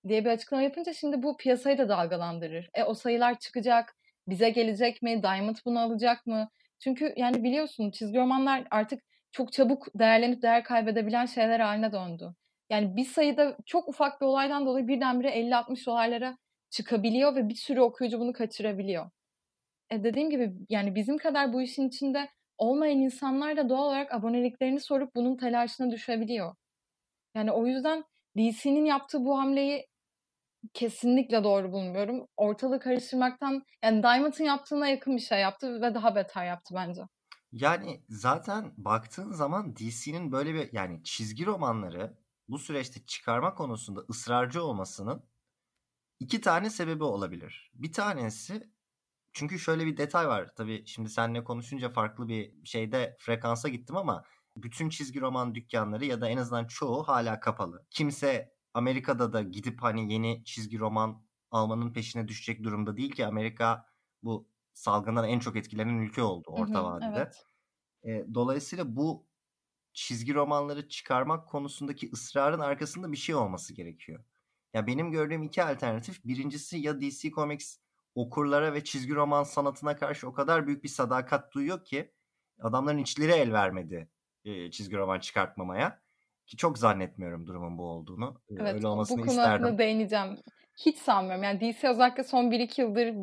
diye 0.08 0.24
bir 0.24 0.30
açıklama 0.30 0.62
yapınca 0.62 0.92
şimdi 0.92 1.22
bu 1.22 1.36
piyasayı 1.36 1.78
da 1.78 1.88
dalgalandırır. 1.88 2.70
E 2.74 2.84
o 2.84 2.94
sayılar 2.94 3.38
çıkacak, 3.38 3.96
bize 4.28 4.50
gelecek 4.50 5.02
mi, 5.02 5.22
Diamond 5.22 5.56
bunu 5.66 5.80
alacak 5.80 6.26
mı? 6.26 6.48
Çünkü 6.78 7.14
yani 7.16 7.44
biliyorsun 7.44 7.90
çizgi 7.90 8.18
romanlar 8.18 8.64
artık 8.70 9.02
çok 9.32 9.52
çabuk 9.52 9.86
değerlenip 9.98 10.42
değer 10.42 10.64
kaybedebilen 10.64 11.26
şeyler 11.26 11.60
haline 11.60 11.92
döndü. 11.92 12.34
Yani 12.70 12.96
bir 12.96 13.04
sayıda 13.04 13.56
çok 13.66 13.88
ufak 13.88 14.20
bir 14.20 14.26
olaydan 14.26 14.66
dolayı 14.66 14.88
birdenbire 14.88 15.30
50-60 15.30 15.86
dolarlara 15.86 16.38
çıkabiliyor 16.70 17.36
ve 17.36 17.48
bir 17.48 17.54
sürü 17.54 17.80
okuyucu 17.80 18.20
bunu 18.20 18.32
kaçırabiliyor. 18.32 19.10
e, 19.90 20.04
dediğim 20.04 20.30
gibi 20.30 20.52
yani 20.68 20.94
bizim 20.94 21.18
kadar 21.18 21.52
bu 21.52 21.62
işin 21.62 21.88
içinde 21.88 22.28
olmayan 22.58 22.98
insanlar 22.98 23.56
da 23.56 23.68
doğal 23.68 23.84
olarak 23.84 24.14
aboneliklerini 24.14 24.80
sorup 24.80 25.14
bunun 25.14 25.36
telaşına 25.36 25.90
düşebiliyor. 25.90 26.54
Yani 27.34 27.52
o 27.52 27.66
yüzden 27.66 28.04
DC'nin 28.38 28.84
yaptığı 28.84 29.24
bu 29.24 29.38
hamleyi 29.38 29.86
kesinlikle 30.74 31.44
doğru 31.44 31.72
bulmuyorum. 31.72 32.26
Ortalığı 32.36 32.80
karıştırmaktan 32.80 33.62
yani 33.84 34.02
Diamond'ın 34.02 34.44
yaptığına 34.44 34.88
yakın 34.88 35.16
bir 35.16 35.22
şey 35.22 35.40
yaptı 35.40 35.82
ve 35.82 35.94
daha 35.94 36.14
beter 36.14 36.46
yaptı 36.46 36.74
bence. 36.74 37.02
Yani 37.52 38.04
zaten 38.08 38.72
baktığın 38.76 39.32
zaman 39.32 39.76
DC'nin 39.76 40.32
böyle 40.32 40.54
bir 40.54 40.68
yani 40.72 41.04
çizgi 41.04 41.46
romanları 41.46 42.18
bu 42.48 42.58
süreçte 42.58 43.04
çıkarma 43.06 43.54
konusunda 43.54 44.00
ısrarcı 44.10 44.64
olmasının 44.64 45.24
iki 46.20 46.40
tane 46.40 46.70
sebebi 46.70 47.04
olabilir. 47.04 47.70
Bir 47.74 47.92
tanesi 47.92 48.70
çünkü 49.32 49.58
şöyle 49.58 49.86
bir 49.86 49.96
detay 49.96 50.28
var. 50.28 50.54
Tabii 50.56 50.86
şimdi 50.86 51.08
seninle 51.08 51.44
konuşunca 51.44 51.90
farklı 51.90 52.28
bir 52.28 52.64
şeyde 52.64 53.16
frekansa 53.20 53.68
gittim 53.68 53.96
ama 53.96 54.24
bütün 54.56 54.88
çizgi 54.88 55.20
roman 55.20 55.54
dükkanları 55.54 56.04
ya 56.04 56.20
da 56.20 56.28
en 56.28 56.36
azından 56.36 56.66
çoğu 56.66 57.08
hala 57.08 57.40
kapalı. 57.40 57.86
Kimse 57.90 58.53
Amerika'da 58.74 59.32
da 59.32 59.42
gidip 59.42 59.82
hani 59.82 60.12
yeni 60.12 60.44
çizgi 60.44 60.78
roman 60.78 61.24
almanın 61.50 61.92
peşine 61.92 62.28
düşecek 62.28 62.64
durumda 62.64 62.96
değil 62.96 63.12
ki 63.12 63.26
Amerika 63.26 63.86
bu 64.22 64.48
salgından 64.72 65.28
en 65.28 65.38
çok 65.38 65.56
etkilenen 65.56 65.98
ülke 65.98 66.22
oldu 66.22 66.48
orta 66.50 66.74
hı 66.74 66.78
hı, 66.78 66.84
vadede. 66.84 67.14
Evet. 67.16 67.46
E, 68.04 68.34
dolayısıyla 68.34 68.96
bu 68.96 69.26
çizgi 69.92 70.34
romanları 70.34 70.88
çıkarmak 70.88 71.48
konusundaki 71.48 72.10
ısrarın 72.12 72.60
arkasında 72.60 73.12
bir 73.12 73.16
şey 73.16 73.34
olması 73.34 73.74
gerekiyor. 73.74 74.24
Ya 74.74 74.86
benim 74.86 75.10
gördüğüm 75.12 75.42
iki 75.42 75.64
alternatif 75.64 76.24
birincisi 76.24 76.78
ya 76.78 77.00
DC 77.00 77.30
Comics 77.30 77.78
okurlara 78.14 78.72
ve 78.74 78.84
çizgi 78.84 79.14
roman 79.14 79.42
sanatına 79.42 79.96
karşı 79.96 80.28
o 80.28 80.32
kadar 80.32 80.66
büyük 80.66 80.84
bir 80.84 80.88
sadakat 80.88 81.52
duyuyor 81.52 81.84
ki 81.84 82.12
adamların 82.60 82.98
içleri 82.98 83.32
el 83.32 83.52
vermedi 83.52 84.10
e, 84.44 84.70
çizgi 84.70 84.96
roman 84.96 85.20
çıkartmamaya. 85.20 86.03
Ki 86.46 86.56
çok 86.56 86.78
zannetmiyorum 86.78 87.46
durumun 87.46 87.78
bu 87.78 87.82
olduğunu. 87.82 88.40
Evet, 88.60 88.74
Öyle 88.74 88.86
olmasını 88.86 89.22
bu 89.22 89.26
isterdim. 89.26 89.78
değineceğim. 89.78 90.36
Hiç 90.86 90.98
sanmıyorum. 90.98 91.42
Yani 91.42 91.60
DC 91.60 91.88
özellikle 91.88 92.24
son 92.24 92.50
1-2 92.50 92.80
yıldır 92.80 93.14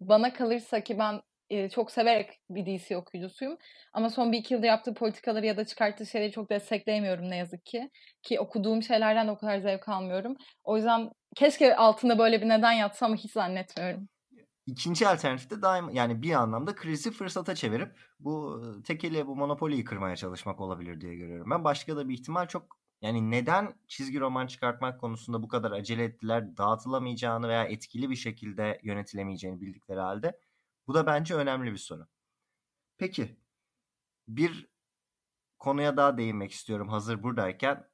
bana 0.00 0.32
kalırsa 0.32 0.80
ki 0.80 0.98
ben 0.98 1.20
e, 1.50 1.68
çok 1.68 1.90
severek 1.90 2.40
bir 2.50 2.66
DC 2.66 2.96
okuyucusuyum. 2.96 3.56
Ama 3.92 4.10
son 4.10 4.32
bir 4.32 4.38
iki 4.38 4.54
yılda 4.54 4.66
yaptığı 4.66 4.94
politikaları 4.94 5.46
ya 5.46 5.56
da 5.56 5.64
çıkarttığı 5.64 6.06
şeyleri 6.06 6.32
çok 6.32 6.50
destekleyemiyorum 6.50 7.30
ne 7.30 7.36
yazık 7.36 7.66
ki. 7.66 7.90
Ki 8.22 8.40
okuduğum 8.40 8.82
şeylerden 8.82 9.26
de 9.26 9.30
o 9.30 9.36
kadar 9.36 9.58
zevk 9.58 9.88
almıyorum. 9.88 10.36
O 10.64 10.76
yüzden 10.76 11.10
keşke 11.36 11.76
altında 11.76 12.18
böyle 12.18 12.42
bir 12.42 12.48
neden 12.48 12.72
yatsa 12.72 13.06
ama 13.06 13.16
hiç 13.16 13.32
zannetmiyorum. 13.32 14.08
İkinci 14.66 15.08
alternatif 15.08 15.50
de 15.50 15.62
daima 15.62 15.92
yani 15.92 16.22
bir 16.22 16.32
anlamda 16.32 16.74
krizi 16.74 17.10
fırsata 17.10 17.54
çevirip 17.54 17.98
bu 18.20 18.62
tekeli 18.84 19.26
bu 19.26 19.36
monopoliyi 19.36 19.84
kırmaya 19.84 20.16
çalışmak 20.16 20.60
olabilir 20.60 21.00
diye 21.00 21.14
görüyorum. 21.14 21.50
Ben 21.50 21.64
başka 21.64 21.96
da 21.96 22.08
bir 22.08 22.14
ihtimal 22.14 22.48
çok 22.48 22.78
yani 23.02 23.30
neden 23.30 23.74
çizgi 23.88 24.20
roman 24.20 24.46
çıkartmak 24.46 25.00
konusunda 25.00 25.42
bu 25.42 25.48
kadar 25.48 25.72
acele 25.72 26.04
ettiler 26.04 26.56
dağıtılamayacağını 26.56 27.48
veya 27.48 27.64
etkili 27.64 28.10
bir 28.10 28.16
şekilde 28.16 28.80
yönetilemeyeceğini 28.82 29.60
bildikleri 29.60 30.00
halde 30.00 30.40
bu 30.86 30.94
da 30.94 31.06
bence 31.06 31.34
önemli 31.34 31.72
bir 31.72 31.76
soru. 31.78 32.06
Peki 32.98 33.36
bir 34.28 34.68
konuya 35.58 35.96
daha 35.96 36.18
değinmek 36.18 36.52
istiyorum 36.52 36.88
hazır 36.88 37.22
buradayken. 37.22 37.88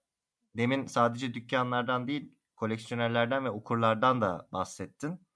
Demin 0.56 0.86
sadece 0.86 1.34
dükkanlardan 1.34 2.08
değil 2.08 2.34
koleksiyonerlerden 2.56 3.44
ve 3.44 3.50
okurlardan 3.50 4.20
da 4.20 4.48
bahsettin. 4.52 5.29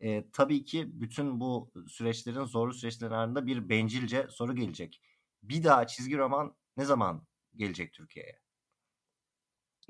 E, 0.00 0.30
tabii 0.32 0.64
ki 0.64 1.00
bütün 1.00 1.40
bu 1.40 1.72
süreçlerin 1.88 2.44
zorlu 2.44 2.74
süreçlerin 2.74 3.12
ardında 3.12 3.46
bir 3.46 3.68
bencilce 3.68 4.26
soru 4.30 4.54
gelecek. 4.56 5.00
Bir 5.42 5.64
daha 5.64 5.86
çizgi 5.86 6.18
roman 6.18 6.56
ne 6.76 6.84
zaman 6.84 7.26
gelecek 7.56 7.92
Türkiye'ye? 7.92 8.40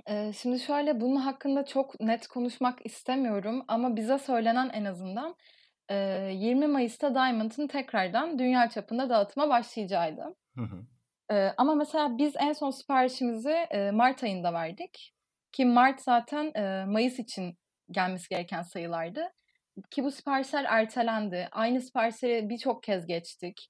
Ee, 0.08 0.32
şimdi 0.32 0.60
şöyle 0.60 1.00
bunun 1.00 1.16
hakkında 1.16 1.64
çok 1.64 2.00
net 2.00 2.26
konuşmak 2.26 2.86
istemiyorum 2.86 3.64
ama 3.68 3.96
bize 3.96 4.18
söylenen 4.18 4.68
en 4.68 4.84
azından 4.84 5.36
20 5.90 6.66
Mayıs'ta 6.66 7.14
Diamond'ın 7.14 7.66
tekrardan 7.66 8.38
dünya 8.38 8.70
çapında 8.70 9.10
dağıtıma 9.10 9.48
başlayacağıydı. 9.48 10.36
Hı 10.56 10.62
hı. 10.62 10.86
Ama 11.56 11.74
mesela 11.74 12.18
biz 12.18 12.36
en 12.36 12.52
son 12.52 12.70
siparişimizi 12.70 13.56
Mart 13.92 14.24
ayında 14.24 14.52
verdik. 14.52 15.14
Ki 15.52 15.64
Mart 15.64 16.00
zaten 16.00 16.52
Mayıs 16.88 17.18
için 17.18 17.58
gelmesi 17.90 18.28
gereken 18.28 18.62
sayılardı. 18.62 19.32
Ki 19.90 20.04
bu 20.04 20.10
siparişler 20.10 20.64
ertelendi. 20.68 21.48
Aynı 21.52 21.80
siparişleri 21.80 22.48
birçok 22.48 22.82
kez 22.82 23.06
geçtik. 23.06 23.68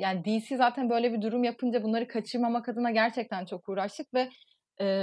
Yani 0.00 0.24
DC 0.24 0.56
zaten 0.56 0.90
böyle 0.90 1.12
bir 1.12 1.22
durum 1.22 1.44
yapınca 1.44 1.82
bunları 1.82 2.08
kaçırmamak 2.08 2.68
adına 2.68 2.90
gerçekten 2.90 3.44
çok 3.44 3.68
uğraştık 3.68 4.14
ve 4.14 4.28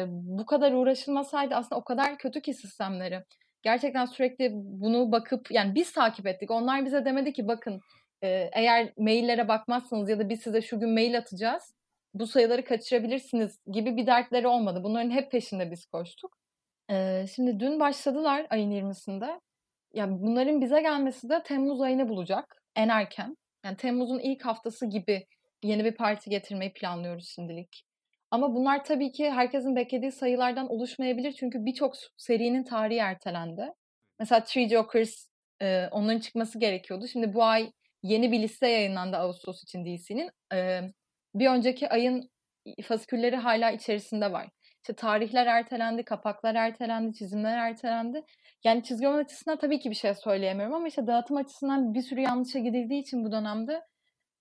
bu 0.09 0.45
kadar 0.45 0.71
uğraşılmasaydı 0.71 1.55
aslında 1.55 1.81
o 1.81 1.83
kadar 1.83 2.17
kötü 2.17 2.41
ki 2.41 2.53
sistemleri 2.53 3.23
gerçekten 3.67 4.05
sürekli 4.05 4.49
bunu 4.53 5.11
bakıp 5.11 5.51
yani 5.51 5.75
biz 5.75 5.91
takip 5.93 6.27
ettik. 6.27 6.51
Onlar 6.51 6.85
bize 6.85 7.05
demedi 7.05 7.33
ki 7.33 7.47
bakın 7.47 7.81
e, 8.21 8.49
eğer 8.53 8.93
maillere 8.97 9.47
bakmazsanız 9.47 10.09
ya 10.09 10.19
da 10.19 10.29
biz 10.29 10.41
size 10.41 10.61
şu 10.61 10.79
gün 10.79 10.89
mail 10.89 11.17
atacağız 11.17 11.73
bu 12.13 12.27
sayıları 12.27 12.65
kaçırabilirsiniz 12.65 13.59
gibi 13.71 13.97
bir 13.97 14.07
dertleri 14.07 14.47
olmadı. 14.47 14.83
Bunların 14.83 15.09
hep 15.09 15.31
peşinde 15.31 15.71
biz 15.71 15.85
koştuk. 15.85 16.37
E, 16.91 17.25
şimdi 17.35 17.59
dün 17.59 17.79
başladılar 17.79 18.47
ayın 18.49 18.71
20'sinde. 18.71 19.39
Yani 19.97 20.21
bunların 20.21 20.61
bize 20.61 20.81
gelmesi 20.81 21.29
de 21.29 21.43
Temmuz 21.43 21.81
ayını 21.81 22.09
bulacak 22.09 22.63
en 22.75 22.89
erken. 22.89 23.37
Yani 23.65 23.77
Temmuz'un 23.77 24.19
ilk 24.19 24.45
haftası 24.45 24.85
gibi 24.85 25.25
yeni 25.63 25.85
bir 25.85 25.95
parti 25.95 26.29
getirmeyi 26.29 26.73
planlıyoruz 26.73 27.29
şimdilik. 27.35 27.83
Ama 28.31 28.55
bunlar 28.55 28.83
tabii 28.83 29.11
ki 29.11 29.31
herkesin 29.31 29.75
beklediği 29.75 30.11
sayılardan 30.11 30.69
oluşmayabilir. 30.69 31.31
Çünkü 31.31 31.65
birçok 31.65 31.95
serinin 32.17 32.63
tarihi 32.63 32.99
ertelendi. 32.99 33.73
Mesela 34.19 34.43
Three 34.43 34.69
Jokers 34.69 35.27
e, 35.61 35.87
onların 35.91 36.19
çıkması 36.19 36.59
gerekiyordu. 36.59 37.07
Şimdi 37.07 37.33
bu 37.33 37.43
ay 37.43 37.71
yeni 38.03 38.31
bir 38.31 38.39
liste 38.39 38.67
yayınlandı 38.67 39.17
Ağustos 39.17 39.63
için 39.63 39.85
DC'nin. 39.85 40.29
E, 40.53 40.81
bir 41.35 41.47
önceki 41.47 41.89
ayın 41.89 42.29
fasikülleri 42.83 43.35
hala 43.35 43.71
içerisinde 43.71 44.31
var. 44.31 44.49
İşte 44.83 44.93
tarihler 44.93 45.45
ertelendi, 45.45 46.03
kapaklar 46.03 46.55
ertelendi, 46.55 47.13
çizimler 47.13 47.57
ertelendi. 47.57 48.25
Yani 48.63 48.83
çizgi 48.83 49.05
roman 49.05 49.17
açısından 49.17 49.57
tabii 49.57 49.79
ki 49.79 49.89
bir 49.89 49.95
şey 49.95 50.13
söyleyemiyorum 50.13 50.75
ama 50.75 50.87
işte 50.87 51.07
dağıtım 51.07 51.37
açısından 51.37 51.93
bir 51.93 52.01
sürü 52.01 52.21
yanlışa 52.21 52.59
gidildiği 52.59 53.01
için 53.01 53.25
bu 53.25 53.31
dönemde 53.31 53.81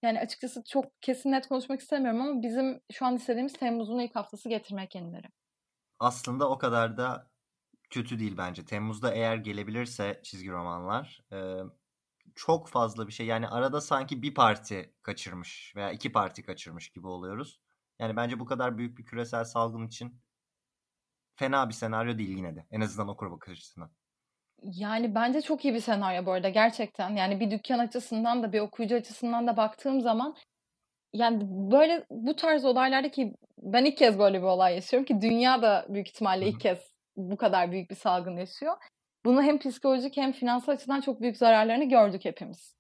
yani 0.03 0.21
açıkçası 0.21 0.63
çok 0.65 1.03
kesin 1.03 1.33
net 1.33 1.49
konuşmak 1.49 1.81
istemiyorum 1.81 2.21
ama 2.21 2.43
bizim 2.43 2.81
şu 2.93 3.07
an 3.07 3.17
istediğimiz 3.17 3.53
Temmuz'un 3.53 3.99
ilk 3.99 4.17
haftası 4.17 4.49
getirmek 4.49 4.95
yenileri. 4.95 5.27
Aslında 5.99 6.51
o 6.51 6.59
kadar 6.59 6.97
da 6.97 7.31
kötü 7.91 8.19
değil 8.19 8.35
bence. 8.39 8.65
Temmuz'da 8.65 9.15
eğer 9.15 9.37
gelebilirse 9.37 10.21
çizgi 10.23 10.51
romanlar 10.51 11.21
çok 12.35 12.69
fazla 12.69 13.07
bir 13.07 13.13
şey. 13.13 13.27
Yani 13.27 13.49
arada 13.49 13.81
sanki 13.81 14.23
bir 14.23 14.35
parti 14.35 14.95
kaçırmış 15.03 15.73
veya 15.77 15.91
iki 15.91 16.13
parti 16.13 16.43
kaçırmış 16.43 16.89
gibi 16.89 17.07
oluyoruz. 17.07 17.61
Yani 17.99 18.17
bence 18.17 18.41
bu 18.41 18.47
kadar 18.47 18.79
büyük 18.79 18.99
bir 18.99 19.05
küresel 19.05 19.45
salgın 19.45 19.87
için 19.87 20.21
fena 21.37 21.69
bir 21.69 21.75
senaryo 21.75 22.19
değil 22.19 22.37
yine 22.37 22.57
de. 22.57 22.67
En 22.71 22.81
azından 22.81 23.09
okur 23.09 23.31
bakış 23.31 23.53
açısından. 23.53 23.91
Yani 24.63 25.15
bence 25.15 25.43
çok 25.43 25.65
iyi 25.65 25.75
bir 25.75 25.81
senaryo 25.81 26.27
bu 26.27 26.33
arada 26.33 26.49
gerçekten. 26.49 27.17
Yani 27.17 27.41
bir 27.41 27.51
dükkan 27.51 27.79
açısından 27.79 28.43
da 28.43 28.53
bir 28.53 28.61
okuyucu 28.61 28.97
açısından 28.97 29.47
da 29.47 29.57
baktığım 29.57 30.01
zaman 30.01 30.37
yani 31.13 31.41
böyle 31.71 32.07
bu 32.11 32.37
tarz 32.37 32.65
olaylarda 32.65 33.11
ki 33.11 33.35
ben 33.59 33.85
ilk 33.85 33.97
kez 33.97 34.19
böyle 34.19 34.39
bir 34.39 34.47
olay 34.47 34.75
yaşıyorum 34.75 35.07
ki 35.07 35.21
dünya 35.21 35.63
da 35.63 35.87
büyük 35.89 36.09
ihtimalle 36.09 36.47
ilk 36.47 36.61
kez 36.61 36.79
bu 37.17 37.37
kadar 37.37 37.73
büyük 37.73 37.91
bir 37.91 37.95
salgın 37.95 38.37
yaşıyor. 38.37 38.77
Bunu 39.25 39.43
hem 39.43 39.59
psikolojik 39.59 40.17
hem 40.17 40.33
finansal 40.33 40.73
açıdan 40.73 41.01
çok 41.01 41.21
büyük 41.21 41.37
zararlarını 41.37 41.85
gördük 41.85 42.25
hepimiz. 42.25 42.77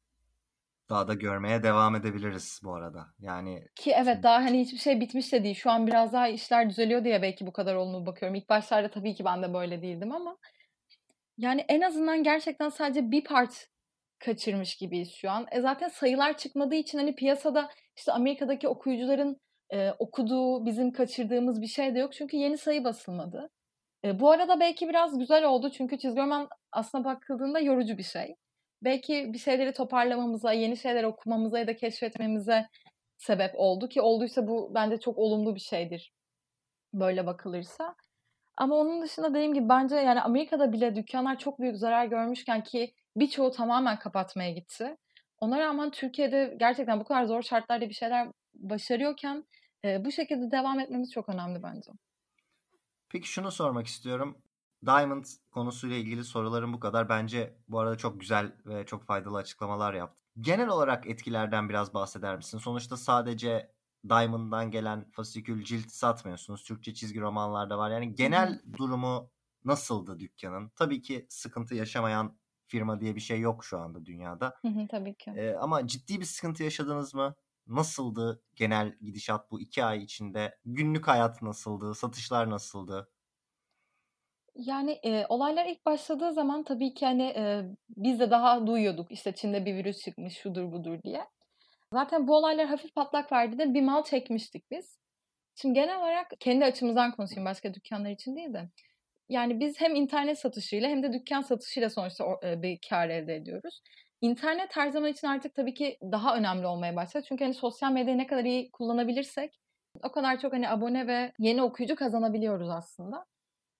Daha 0.90 1.08
da 1.08 1.14
görmeye 1.14 1.62
devam 1.62 1.96
edebiliriz 1.96 2.60
bu 2.64 2.74
arada. 2.74 3.06
Yani 3.18 3.64
ki 3.74 3.92
evet 3.92 4.22
daha 4.22 4.36
hani 4.36 4.60
hiçbir 4.60 4.78
şey 4.78 5.00
bitmiş 5.00 5.32
de 5.32 5.44
değil. 5.44 5.54
Şu 5.54 5.70
an 5.70 5.86
biraz 5.86 6.12
daha 6.12 6.28
işler 6.28 6.70
düzeliyor 6.70 7.04
diye 7.04 7.22
belki 7.22 7.46
bu 7.46 7.52
kadar 7.52 7.74
olumlu 7.74 8.06
bakıyorum. 8.06 8.34
İlk 8.34 8.48
başlarda 8.48 8.90
tabii 8.90 9.14
ki 9.14 9.24
ben 9.24 9.42
de 9.42 9.54
böyle 9.54 9.82
değildim 9.82 10.12
ama 10.12 10.36
yani 11.38 11.64
en 11.68 11.80
azından 11.80 12.22
gerçekten 12.22 12.68
sadece 12.68 13.10
bir 13.10 13.24
part 13.24 13.68
kaçırmış 14.18 14.76
gibiyiz 14.76 15.12
şu 15.12 15.30
an. 15.30 15.46
E 15.52 15.60
zaten 15.60 15.88
sayılar 15.88 16.36
çıkmadığı 16.36 16.74
için 16.74 16.98
hani 16.98 17.14
piyasada 17.14 17.70
işte 17.96 18.12
Amerika'daki 18.12 18.68
okuyucuların 18.68 19.40
e, 19.70 19.90
okuduğu, 19.90 20.66
bizim 20.66 20.92
kaçırdığımız 20.92 21.62
bir 21.62 21.66
şey 21.66 21.94
de 21.94 21.98
yok. 21.98 22.12
Çünkü 22.12 22.36
yeni 22.36 22.58
sayı 22.58 22.84
basılmadı. 22.84 23.50
E, 24.04 24.20
bu 24.20 24.30
arada 24.30 24.60
belki 24.60 24.88
biraz 24.88 25.18
güzel 25.18 25.44
oldu 25.44 25.70
çünkü 25.70 25.98
çizgi 25.98 26.20
roman 26.20 26.48
aslında 26.72 27.04
bakıldığında 27.04 27.60
yorucu 27.60 27.98
bir 27.98 28.02
şey. 28.02 28.36
Belki 28.82 29.32
bir 29.32 29.38
şeyleri 29.38 29.72
toparlamamıza, 29.72 30.52
yeni 30.52 30.76
şeyler 30.76 31.04
okumamıza 31.04 31.58
ya 31.58 31.66
da 31.66 31.76
keşfetmemize 31.76 32.66
sebep 33.16 33.50
oldu 33.54 33.88
ki 33.88 34.00
olduysa 34.00 34.48
bu 34.48 34.70
bence 34.74 35.00
çok 35.00 35.18
olumlu 35.18 35.54
bir 35.54 35.60
şeydir 35.60 36.12
böyle 36.94 37.26
bakılırsa. 37.26 37.94
Ama 38.56 38.74
onun 38.74 39.02
dışında 39.02 39.30
dediğim 39.34 39.54
gibi 39.54 39.68
bence 39.68 39.96
yani 39.96 40.20
Amerika'da 40.22 40.72
bile 40.72 40.96
dükkanlar 40.96 41.38
çok 41.38 41.60
büyük 41.60 41.76
zarar 41.76 42.06
görmüşken 42.06 42.62
ki 42.62 42.92
birçoğu 43.16 43.50
tamamen 43.50 43.98
kapatmaya 43.98 44.50
gitti. 44.50 44.96
Ona 45.38 45.58
rağmen 45.58 45.90
Türkiye'de 45.90 46.56
gerçekten 46.60 47.00
bu 47.00 47.04
kadar 47.04 47.24
zor 47.24 47.42
şartlarda 47.42 47.88
bir 47.88 47.94
şeyler 47.94 48.28
başarıyorken 48.54 49.44
e, 49.84 50.04
bu 50.04 50.12
şekilde 50.12 50.50
devam 50.50 50.80
etmemiz 50.80 51.12
çok 51.12 51.28
önemli 51.28 51.62
bence. 51.62 51.90
Peki 53.08 53.28
şunu 53.28 53.50
sormak 53.50 53.86
istiyorum. 53.86 54.42
Diamond 54.86 55.24
konusuyla 55.50 55.96
ilgili 55.96 56.24
sorularım 56.24 56.72
bu 56.72 56.80
kadar. 56.80 57.08
Bence 57.08 57.58
bu 57.68 57.80
arada 57.80 57.96
çok 57.96 58.20
güzel 58.20 58.52
ve 58.66 58.86
çok 58.86 59.04
faydalı 59.04 59.36
açıklamalar 59.36 59.94
yaptın. 59.94 60.26
Genel 60.40 60.68
olarak 60.68 61.06
etkilerden 61.06 61.68
biraz 61.68 61.94
bahseder 61.94 62.36
misin? 62.36 62.58
Sonuçta 62.58 62.96
sadece 62.96 63.72
Diamond'dan 64.08 64.70
gelen 64.70 65.10
fasikül 65.10 65.64
cilt 65.64 65.90
satmıyorsunuz. 65.90 66.64
Türkçe 66.64 66.94
çizgi 66.94 67.20
romanlarda 67.20 67.78
var. 67.78 67.90
Yani 67.90 68.14
genel 68.14 68.62
durumu 68.78 69.30
nasıldı 69.64 70.18
dükkanın? 70.18 70.68
Tabii 70.76 71.02
ki 71.02 71.26
sıkıntı 71.28 71.74
yaşamayan 71.74 72.38
firma 72.66 73.00
diye 73.00 73.14
bir 73.14 73.20
şey 73.20 73.40
yok 73.40 73.64
şu 73.64 73.78
anda 73.78 74.06
dünyada. 74.06 74.54
Tabii 74.90 75.14
ki. 75.14 75.30
Ee, 75.36 75.54
ama 75.54 75.86
ciddi 75.86 76.20
bir 76.20 76.24
sıkıntı 76.24 76.62
yaşadınız 76.62 77.14
mı? 77.14 77.34
Nasıldı 77.66 78.42
genel 78.54 78.96
gidişat 79.00 79.50
bu 79.50 79.60
iki 79.60 79.84
ay 79.84 80.02
içinde? 80.02 80.58
Günlük 80.64 81.08
hayat 81.08 81.42
nasıldı? 81.42 81.94
Satışlar 81.94 82.50
nasıldı? 82.50 83.10
Yani, 84.56 84.98
eee, 85.02 85.26
olaylar 85.28 85.66
ilk 85.66 85.86
başladığı 85.86 86.32
zaman 86.32 86.64
tabii 86.64 86.94
ki, 86.94 87.06
hani, 87.06 87.22
eee, 87.22 87.64
biz 87.96 88.20
de 88.20 88.30
daha 88.30 88.66
duyuyorduk, 88.66 89.12
işte, 89.12 89.32
Çin'de 89.32 89.64
bir 89.66 89.74
virüs 89.74 89.98
çıkmış, 90.04 90.34
şudur 90.38 90.72
budur 90.72 91.02
diye. 91.02 91.24
Zaten 91.92 92.28
bu 92.28 92.36
olaylar 92.36 92.66
hafif 92.66 92.94
patlak 92.94 93.32
verdiğinde 93.32 93.74
bir 93.74 93.82
mal 93.82 94.04
çekmiştik 94.04 94.70
biz. 94.70 94.98
Şimdi 95.56 95.74
genel 95.74 95.98
olarak 95.98 96.28
kendi 96.40 96.64
açımızdan 96.64 97.12
konuşayım, 97.16 97.44
başka 97.46 97.74
dükkanlar 97.74 98.10
için 98.10 98.36
değil 98.36 98.54
de. 98.54 98.70
Yani 99.28 99.60
biz 99.60 99.80
hem 99.80 99.94
internet 99.96 100.38
satışıyla 100.38 100.88
hem 100.90 101.02
de 101.02 101.12
dükkan 101.12 101.42
satışıyla 101.42 101.90
sonuçta 101.90 102.24
bir 102.62 102.78
kâr 102.90 103.10
elde 103.10 103.36
ediyoruz. 103.36 103.82
İnternet 104.20 104.76
her 104.76 104.88
zaman 104.90 105.10
için 105.12 105.28
artık 105.28 105.54
tabii 105.54 105.74
ki 105.74 105.98
daha 106.02 106.36
önemli 106.36 106.66
olmaya 106.66 106.96
başladı. 106.96 107.24
Çünkü, 107.28 107.44
hani, 107.44 107.54
sosyal 107.54 107.92
medyayı 107.92 108.18
ne 108.18 108.26
kadar 108.26 108.44
iyi 108.44 108.70
kullanabilirsek 108.72 109.60
o 110.04 110.12
kadar 110.12 110.40
çok, 110.40 110.52
hani, 110.52 110.70
abone 110.70 111.06
ve 111.06 111.32
yeni 111.38 111.62
okuyucu 111.62 111.96
kazanabiliyoruz 111.96 112.70
aslında. 112.70 113.26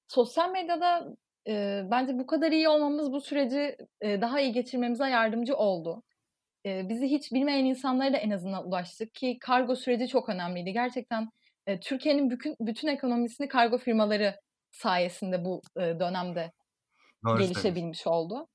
Sosyal 0.09 0.51
medyada, 0.51 1.07
eee, 1.47 1.87
bence 1.91 2.19
bu 2.19 2.27
kadar 2.27 2.53
iyi 2.53 2.69
olmamız 2.69 3.13
bu 3.13 3.21
süreci, 3.21 3.77
eee, 4.03 4.21
daha 4.21 4.41
iyi 4.41 4.53
geçirmemize 4.53 5.09
yardımcı 5.09 5.57
oldu. 5.57 6.03
Eee, 6.65 6.87
bizi 6.89 7.07
hiç 7.09 7.33
bilmeyen 7.33 7.67
insanlara 7.67 8.13
da 8.13 8.19
en 8.19 8.31
azından 8.31 8.69
ulaştık 8.69 9.15
ki 9.15 9.39
kargo 9.41 9.77
süreci 9.77 10.09
çok 10.09 10.29
önemliydi. 10.29 10.73
Gerçekten, 10.73 11.29
eee, 11.69 11.81
Türkiye'nin 11.81 12.31
bükün 12.31 12.57
bütün 12.61 12.89
ekonomisini 12.89 13.49
kargo 13.49 13.79
firmaları 13.79 14.37
sayesinde 14.73 15.45
bu, 15.45 15.63
eee, 15.79 16.01
dönemde 16.01 16.53
Doğru 17.25 17.39
gelişebilmiş 17.39 18.07
oldu. 18.07 18.49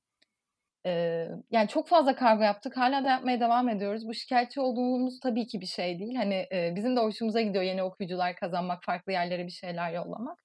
Eee, 0.85 1.29
yani 1.51 1.67
çok 1.67 1.87
fazla 1.87 2.15
kargo 2.15 2.43
yaptık. 2.43 2.77
Hala 2.77 3.05
da 3.05 3.09
yapmaya 3.09 3.39
devam 3.39 3.69
ediyoruz. 3.69 4.07
Bu 4.07 4.13
şikâyetçi 4.13 4.61
olduğumuz 4.61 5.19
tabii 5.19 5.47
ki 5.47 5.61
bir 5.61 5.65
şey 5.65 5.99
değil. 5.99 6.15
Hani, 6.15 6.47
eee, 6.51 6.73
bizim 6.75 6.95
de 6.95 6.99
hoşumuza 6.99 7.41
gidiyor 7.41 7.63
yeni 7.63 7.83
okuyucular 7.83 8.35
kazanmak, 8.35 8.83
farklı 8.85 9.11
yerlere 9.11 9.45
bir 9.45 9.51
şeyler 9.51 9.91
yollamak. 9.93 10.39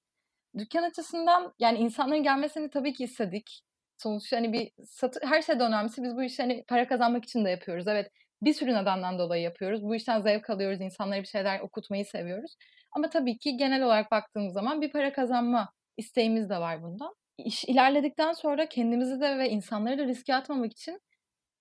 Dükkan 0.57 0.83
açısından 0.83 1.53
yani 1.59 1.77
insanların 1.77 2.23
gelmesini 2.23 2.69
tabii 2.69 2.93
ki 2.93 3.03
istedik. 3.03 3.61
Sonuçta 3.97 4.37
hani 4.37 4.53
bir 4.53 4.71
satı 4.85 5.19
her 5.23 5.41
şeyden 5.41 5.67
önemlisi 5.67 6.03
biz 6.03 6.15
bu 6.15 6.23
işi 6.23 6.41
hani 6.41 6.63
para 6.67 6.87
kazanmak 6.87 7.25
için 7.25 7.45
de 7.45 7.49
yapıyoruz. 7.49 7.87
Evet 7.87 8.11
bir 8.41 8.53
sürü 8.53 8.73
nedenden 8.73 9.19
dolayı 9.19 9.43
yapıyoruz. 9.43 9.83
Bu 9.83 9.95
işten 9.95 10.21
zevk 10.21 10.49
alıyoruz. 10.49 10.81
insanlara 10.81 11.21
bir 11.21 11.27
şeyler 11.27 11.59
okutmayı 11.59 12.05
seviyoruz. 12.05 12.55
Ama 12.91 13.09
tabii 13.09 13.37
ki 13.37 13.57
genel 13.57 13.83
olarak 13.83 14.11
baktığımız 14.11 14.53
zaman 14.53 14.81
bir 14.81 14.91
para 14.91 15.13
kazanma 15.13 15.69
isteğimiz 15.97 16.49
de 16.49 16.57
var 16.57 16.83
bundan. 16.83 17.13
İş 17.37 17.63
ilerledikten 17.65 18.33
sonra 18.33 18.69
kendimizi 18.69 19.21
de 19.21 19.37
ve 19.37 19.49
insanları 19.49 19.97
da 19.97 20.05
riske 20.05 20.35
atmamak 20.35 20.71
için 20.71 20.99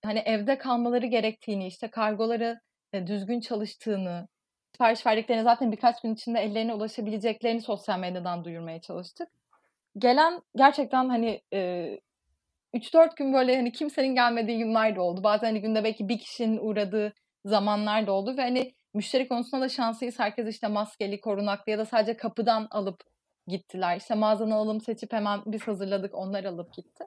hani 0.05 0.19
evde 0.19 0.59
kalmaları 0.59 1.07
gerektiğini, 1.07 1.67
işte 1.67 1.91
kargoları 1.91 2.61
e, 2.93 3.07
düzgün 3.07 3.41
çalıştığını, 3.41 4.29
sipariş 4.77 5.07
verdiklerine 5.07 5.43
zaten 5.43 5.73
birkaç 5.73 6.03
gün 6.03 6.15
içinde 6.15 6.41
ellerine 6.41 6.75
ulaşabileceklerini 6.75 7.63
sosyal 7.63 7.99
medyadan 7.99 8.45
duyurmaya 8.45 8.81
çalıştık. 8.81 9.29
Gelen 9.99 10.43
gerçekten 10.57 11.09
hani 11.09 11.41
e, 11.53 12.01
3-4 12.75 13.17
gün 13.17 13.33
böyle 13.33 13.57
hani 13.57 13.73
kimsenin 13.73 14.15
gelmediği 14.15 14.59
günler 14.59 14.97
de 14.97 15.01
oldu. 15.01 15.25
Bazen 15.25 15.47
hani 15.47 15.61
günde 15.61 15.85
belki 15.85 16.09
bir 16.09 16.19
kişinin 16.19 16.59
uğradığı 16.59 17.13
zamanlar 17.45 18.07
da 18.07 18.13
oldu 18.13 18.37
ve 18.37 18.43
hani 18.43 18.75
müşteri 18.95 19.29
konusunda 19.29 19.65
da 19.65 19.69
şanslıyız. 19.69 20.19
Herkes 20.19 20.49
işte 20.49 20.69
maskeli, 20.69 21.21
korunaklı 21.21 21.73
ya 21.73 21.79
da 21.79 21.85
sadece 21.85 22.17
kapıdan 22.17 22.69
alıp 22.71 23.01
gittiler. 23.47 23.97
İşte 23.97 24.15
mağazadan 24.15 24.51
alım 24.51 24.81
seçip 24.81 25.13
hemen 25.13 25.41
biz 25.47 25.69
hazırladık 25.69 26.15
onlar 26.15 26.45
alıp 26.45 26.73
gitti. 26.73 27.05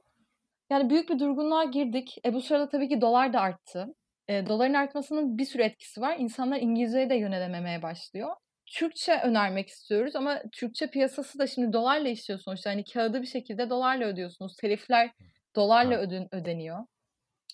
Yani 0.69 0.89
büyük 0.89 1.09
bir 1.09 1.19
durgunluğa 1.19 1.63
girdik. 1.63 2.17
E 2.25 2.33
bu 2.33 2.41
sırada 2.41 2.69
tabii 2.69 2.89
ki 2.89 3.01
dolar 3.01 3.33
da 3.33 3.41
arttı. 3.41 3.95
E, 4.29 4.47
doların 4.47 4.73
artmasının 4.73 5.37
bir 5.37 5.45
sürü 5.45 5.63
etkisi 5.63 6.01
var. 6.01 6.17
İnsanlar 6.19 6.57
İngilizceye 6.57 7.09
de 7.09 7.15
yönelememeye 7.15 7.81
başlıyor. 7.81 8.35
Türkçe 8.65 9.19
önermek 9.23 9.69
istiyoruz 9.69 10.15
ama 10.15 10.41
Türkçe 10.51 10.87
piyasası 10.89 11.39
da 11.39 11.47
şimdi 11.47 11.73
dolarla 11.73 12.09
işliyor 12.09 12.39
sonuçta. 12.39 12.69
Hani 12.69 12.83
kağıdı 12.83 13.21
bir 13.21 13.27
şekilde 13.27 13.69
dolarla 13.69 14.05
ödüyorsunuz. 14.05 14.55
Telifler 14.55 15.11
dolarla 15.55 15.97
öden, 15.97 16.35
ödeniyor. 16.35 16.85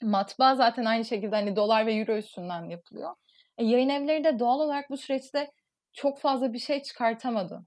Matbaa 0.01 0.55
zaten 0.55 0.85
aynı 0.85 1.05
şekilde 1.05 1.35
hani 1.35 1.55
dolar 1.55 1.85
ve 1.85 1.93
euro 1.93 2.17
üstünden 2.17 2.69
yapılıyor. 2.69 3.15
E, 3.57 3.65
yayın 3.65 3.89
evleri 3.89 4.23
de 4.23 4.39
doğal 4.39 4.59
olarak 4.59 4.89
bu 4.89 4.97
süreçte 4.97 5.51
çok 5.93 6.19
fazla 6.19 6.53
bir 6.53 6.59
şey 6.59 6.83
çıkartamadı. 6.83 7.65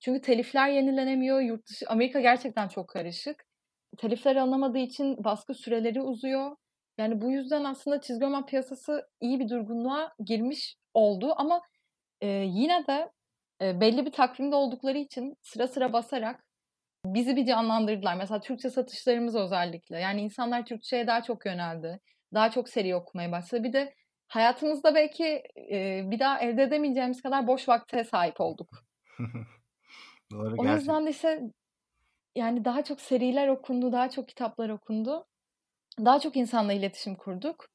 Çünkü 0.00 0.20
telifler 0.20 0.68
yenilenemiyor. 0.68 1.40
Yurt 1.40 1.66
dışı 1.68 1.86
Amerika 1.88 2.20
gerçekten 2.20 2.68
çok 2.68 2.88
karışık. 2.88 3.44
Telifler 3.98 4.36
alınamadığı 4.36 4.78
için 4.78 5.24
baskı 5.24 5.54
süreleri 5.54 6.02
uzuyor. 6.02 6.56
Yani 6.98 7.20
bu 7.20 7.30
yüzden 7.30 7.64
aslında 7.64 8.00
çizgi 8.00 8.24
roman 8.24 8.46
piyasası 8.46 9.08
iyi 9.20 9.40
bir 9.40 9.48
durgunluğa 9.48 10.14
girmiş 10.24 10.76
oldu 10.94 11.34
ama 11.36 11.62
e, 12.20 12.28
yine 12.28 12.86
de 12.86 13.10
e, 13.62 13.80
belli 13.80 14.06
bir 14.06 14.12
takvimde 14.12 14.56
oldukları 14.56 14.98
için 14.98 15.36
sıra 15.42 15.68
sıra 15.68 15.92
basarak 15.92 16.44
bizi 17.06 17.36
bir 17.36 17.46
canlandırdılar. 17.46 18.14
Mesela 18.14 18.40
Türkçe 18.40 18.70
satışlarımız 18.70 19.36
özellikle. 19.36 20.00
Yani 20.00 20.20
insanlar 20.20 20.66
Türkçe'ye 20.66 21.06
daha 21.06 21.22
çok 21.22 21.46
yöneldi. 21.46 22.00
Daha 22.34 22.50
çok 22.50 22.68
seri 22.68 22.96
okumaya 22.96 23.32
başladı. 23.32 23.64
Bir 23.64 23.72
de 23.72 23.94
hayatımızda 24.28 24.94
belki 24.94 25.42
e, 25.70 26.02
bir 26.10 26.18
daha 26.18 26.40
elde 26.40 26.62
edemeyeceğimiz 26.62 27.22
kadar 27.22 27.46
boş 27.46 27.68
vakte 27.68 28.04
sahip 28.04 28.40
olduk. 28.40 28.68
Doğru, 30.32 30.54
o 30.58 30.66
yüzden 30.66 31.06
de 31.06 31.10
işte 31.10 31.40
yani 32.34 32.64
daha 32.64 32.84
çok 32.84 33.00
seriler 33.00 33.48
okundu, 33.48 33.92
daha 33.92 34.10
çok 34.10 34.28
kitaplar 34.28 34.68
okundu 34.68 35.26
daha 36.04 36.20
çok 36.20 36.36
insanla 36.36 36.72
iletişim 36.72 37.14
kurduk. 37.16 37.66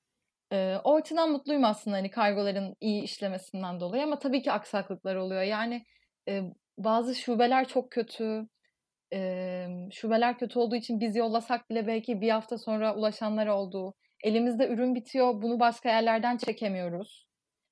Ee, 0.53 0.75
o 0.83 0.95
açıdan 0.95 1.31
mutluyum 1.31 1.63
aslında 1.65 1.97
hani 1.97 2.09
kargoların 2.11 2.75
iyi 2.81 3.03
işlemesinden 3.03 3.79
dolayı 3.79 4.03
ama 4.03 4.19
tabii 4.19 4.41
ki 4.41 4.51
aksaklıklar 4.51 5.15
oluyor. 5.15 5.41
Yani 5.41 5.85
e, 6.29 6.41
bazı 6.77 7.15
şubeler 7.15 7.67
çok 7.67 7.91
kötü. 7.91 8.47
E, 9.13 9.67
şubeler 9.91 10.37
kötü 10.39 10.59
olduğu 10.59 10.75
için 10.75 10.99
biz 10.99 11.15
yollasak 11.15 11.69
bile 11.69 11.87
belki 11.87 12.21
bir 12.21 12.29
hafta 12.29 12.57
sonra 12.57 12.95
ulaşanlar 12.95 13.47
oldu. 13.47 13.93
Elimizde 14.23 14.67
ürün 14.67 14.95
bitiyor, 14.95 15.41
bunu 15.41 15.59
başka 15.59 15.89
yerlerden 15.89 16.37
çekemiyoruz. 16.37 17.27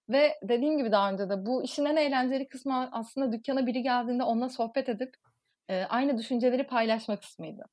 Ve 0.10 0.36
dediğim 0.44 0.78
gibi 0.78 0.92
daha 0.92 1.12
önce 1.12 1.30
de 1.30 1.46
bu 1.46 1.64
işin 1.64 1.86
en 1.86 1.96
eğlenceli 1.96 2.48
kısmı 2.48 2.90
aslında 2.92 3.32
dükkana 3.32 3.68
biri 3.68 3.84
geldiğinde 3.84 4.24
onunla 4.24 4.50
sohbet 4.50 4.90
edip 4.90 5.16
e, 5.70 5.84
aynı 5.84 6.18
düşünceleri 6.18 6.68
paylaşma 6.68 7.20
kısmıydı 7.20 7.64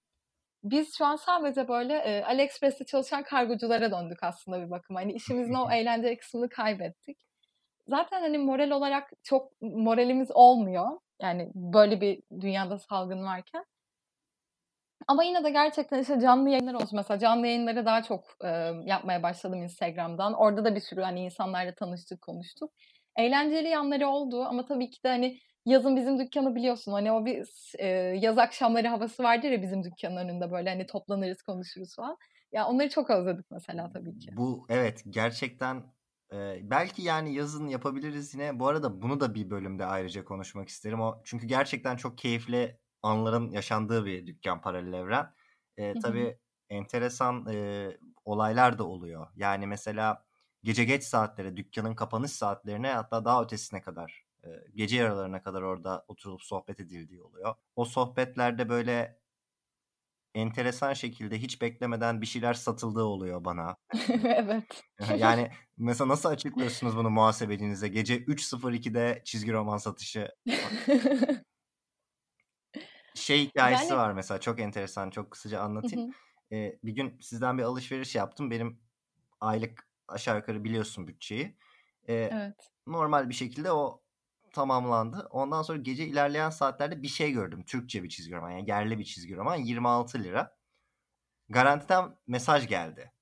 biz 0.71 0.99
şu 0.99 1.05
an 1.07 1.17
sadece 1.17 1.69
böyle 1.69 1.95
e, 1.95 2.25
AliExpress'te 2.25 2.85
çalışan 2.85 3.23
kargoculara 3.23 3.91
döndük 3.91 4.23
aslında 4.23 4.67
bir 4.67 4.71
bakıma. 4.71 5.01
Hani 5.01 5.13
işimizin 5.13 5.55
o 5.55 5.71
eğlenceli 5.71 6.19
kısmını 6.19 6.49
kaybettik. 6.49 7.19
Zaten 7.89 8.21
hani 8.21 8.39
moral 8.39 8.71
olarak 8.71 9.11
çok 9.23 9.53
moralimiz 9.63 10.31
olmuyor. 10.35 10.87
Yani 11.23 11.51
böyle 11.55 12.01
bir 12.01 12.23
dünyada 12.41 12.79
salgın 12.79 13.25
varken. 13.25 13.65
Ama 15.09 15.25
yine 15.25 15.45
de 15.45 15.51
gerçekten 15.51 16.01
işte 16.01 16.21
canlı 16.21 16.51
yayınlar 16.51 16.75
olsun. 16.75 16.97
Mesela 16.97 17.19
canlı 17.19 17.47
yayınları 17.47 17.87
daha 17.87 18.03
çok 18.03 18.25
e, 18.45 18.49
yapmaya 18.85 19.23
başladım 19.23 19.63
Instagram'dan. 19.63 20.35
Orada 20.35 20.65
da 20.65 20.75
bir 20.75 20.81
sürü 20.81 21.01
hani 21.01 21.21
insanlarla 21.25 21.75
tanıştık, 21.75 22.23
konuştuk. 22.23 22.71
Eğlenceli 23.17 23.69
yanları 23.69 24.09
oldu 24.09 24.45
ama 24.45 24.65
tabii 24.65 24.91
ki 24.91 25.03
de 25.05 25.09
hani 25.09 25.39
yazın 25.67 25.97
bizim 25.97 26.19
dükkanı 26.19 26.55
biliyorsun. 26.55 26.93
Hani 26.93 27.13
o 27.13 27.25
bir 27.25 27.49
e, 27.79 27.87
yaz 28.21 28.39
akşamları 28.39 28.89
havası 28.89 29.23
vardır 29.23 29.49
ya 29.51 29.63
bizim 29.63 29.85
dükkanın 29.85 30.17
önünde 30.17 30.51
böyle 30.51 30.71
hani 30.71 30.87
toplanırız 30.87 31.43
konuşuruz 31.43 31.97
falan. 31.97 32.17
Ya 32.53 32.67
onları 32.67 32.89
çok 32.89 33.11
özledik 33.11 33.47
mesela 33.51 33.91
tabii 33.93 34.19
ki. 34.19 34.31
Bu 34.37 34.67
evet 34.69 35.03
gerçekten 35.11 35.85
e, 36.33 36.71
belki 36.71 37.03
yani 37.03 37.35
yazın 37.35 37.69
yapabiliriz 37.69 38.35
yine. 38.35 38.59
Bu 38.61 38.69
arada 38.69 39.03
bunu 39.03 39.21
da 39.21 39.35
bir 39.35 39.51
bölümde 39.51 39.87
ayrıca 39.87 40.25
konuşmak 40.25 40.69
isterim. 40.69 41.01
O 41.01 41.21
çünkü 41.25 41.47
gerçekten 41.47 41.97
çok 41.97 42.19
keyifli 42.19 42.79
anların 43.03 43.51
yaşandığı 43.51 44.07
bir 44.07 44.27
dükkan 44.27 44.61
paralel 44.61 44.93
evren. 44.93 45.35
E, 45.77 45.99
tabii 45.99 46.39
enteresan 46.71 47.47
e, 47.53 47.89
olaylar 48.25 48.79
da 48.79 48.85
oluyor. 48.85 49.27
Yani 49.37 49.67
mesela 49.67 50.25
gece 50.63 50.85
geç 50.85 51.03
saatlere, 51.03 51.57
dükkanın 51.57 51.95
kapanış 51.95 52.31
saatlerine 52.31 52.89
hatta 52.93 53.25
daha 53.25 53.43
ötesine 53.43 53.81
kadar 53.83 54.26
gece 54.75 54.97
yaralarına 54.97 55.43
kadar 55.43 55.63
orada 55.63 56.05
oturulup 56.09 56.43
sohbet 56.43 56.81
edildiği 56.81 57.23
oluyor. 57.23 57.55
O 57.77 57.85
sohbetlerde 57.85 58.69
böyle 58.69 59.21
enteresan 60.35 60.93
şekilde 60.95 61.39
hiç 61.43 61.63
beklemeden 61.63 62.21
bir 62.21 62.27
şeyler 62.27 62.55
satıldığı 62.55 63.03
oluyor 63.05 63.45
bana. 63.45 63.77
Evet. 64.25 64.85
Yani 65.15 65.51
mesela 65.79 66.09
nasıl 66.09 66.29
açıklıyorsunuz 66.29 66.97
bunu 66.97 67.11
muhasebecinize? 67.11 67.89
Gece 67.89 68.17
3.02'de 68.19 69.23
çizgi 69.25 69.53
roman 69.53 69.79
satışı. 69.79 70.29
Şey 73.15 73.45
hikayesi 73.47 73.95
Yani 73.95 73.97
var 73.97 74.13
mesela 74.13 74.41
çok 74.41 74.61
enteresan 74.61 75.11
çok 75.11 75.31
kısaca 75.31 75.61
Hı 75.83 75.87
anlatayım. 75.91 76.01
hı. 76.01 76.15
Ee, 76.53 76.79
bir 76.85 76.93
gün 76.93 77.19
sizden 77.21 77.59
bir 77.59 77.63
alışveriş 77.63 78.15
yaptım. 78.15 78.51
Benim 78.51 78.81
aylık 79.41 79.89
aşağı 80.09 80.37
yukarı 80.39 80.65
biliyorsun 80.65 81.09
bütçeyi. 81.09 81.59
Ee, 82.09 82.31
Evet. 82.31 82.73
normal 82.89 83.29
bir 83.29 83.35
şekilde 83.35 83.73
o 83.73 84.06
tamamlandı. 84.57 85.29
Ondan 85.31 85.63
sonra 85.63 85.79
gece 85.79 86.07
ilerleyen 86.07 86.51
saatlerde 86.51 87.03
bir 87.03 87.09
şey 87.09 87.33
gördüm. 87.33 87.65
Türkçe 87.67 88.03
bir 88.03 88.09
çizgi 88.09 88.35
roman 88.35 88.51
yani 88.51 88.71
yerli 88.71 88.99
bir 88.99 89.05
çizgi 89.05 89.37
roman 89.37 89.57
26 89.57 90.23
lira. 90.23 90.57
Garantiden 91.49 92.17
mesaj 92.27 92.69
geldi. 92.69 93.13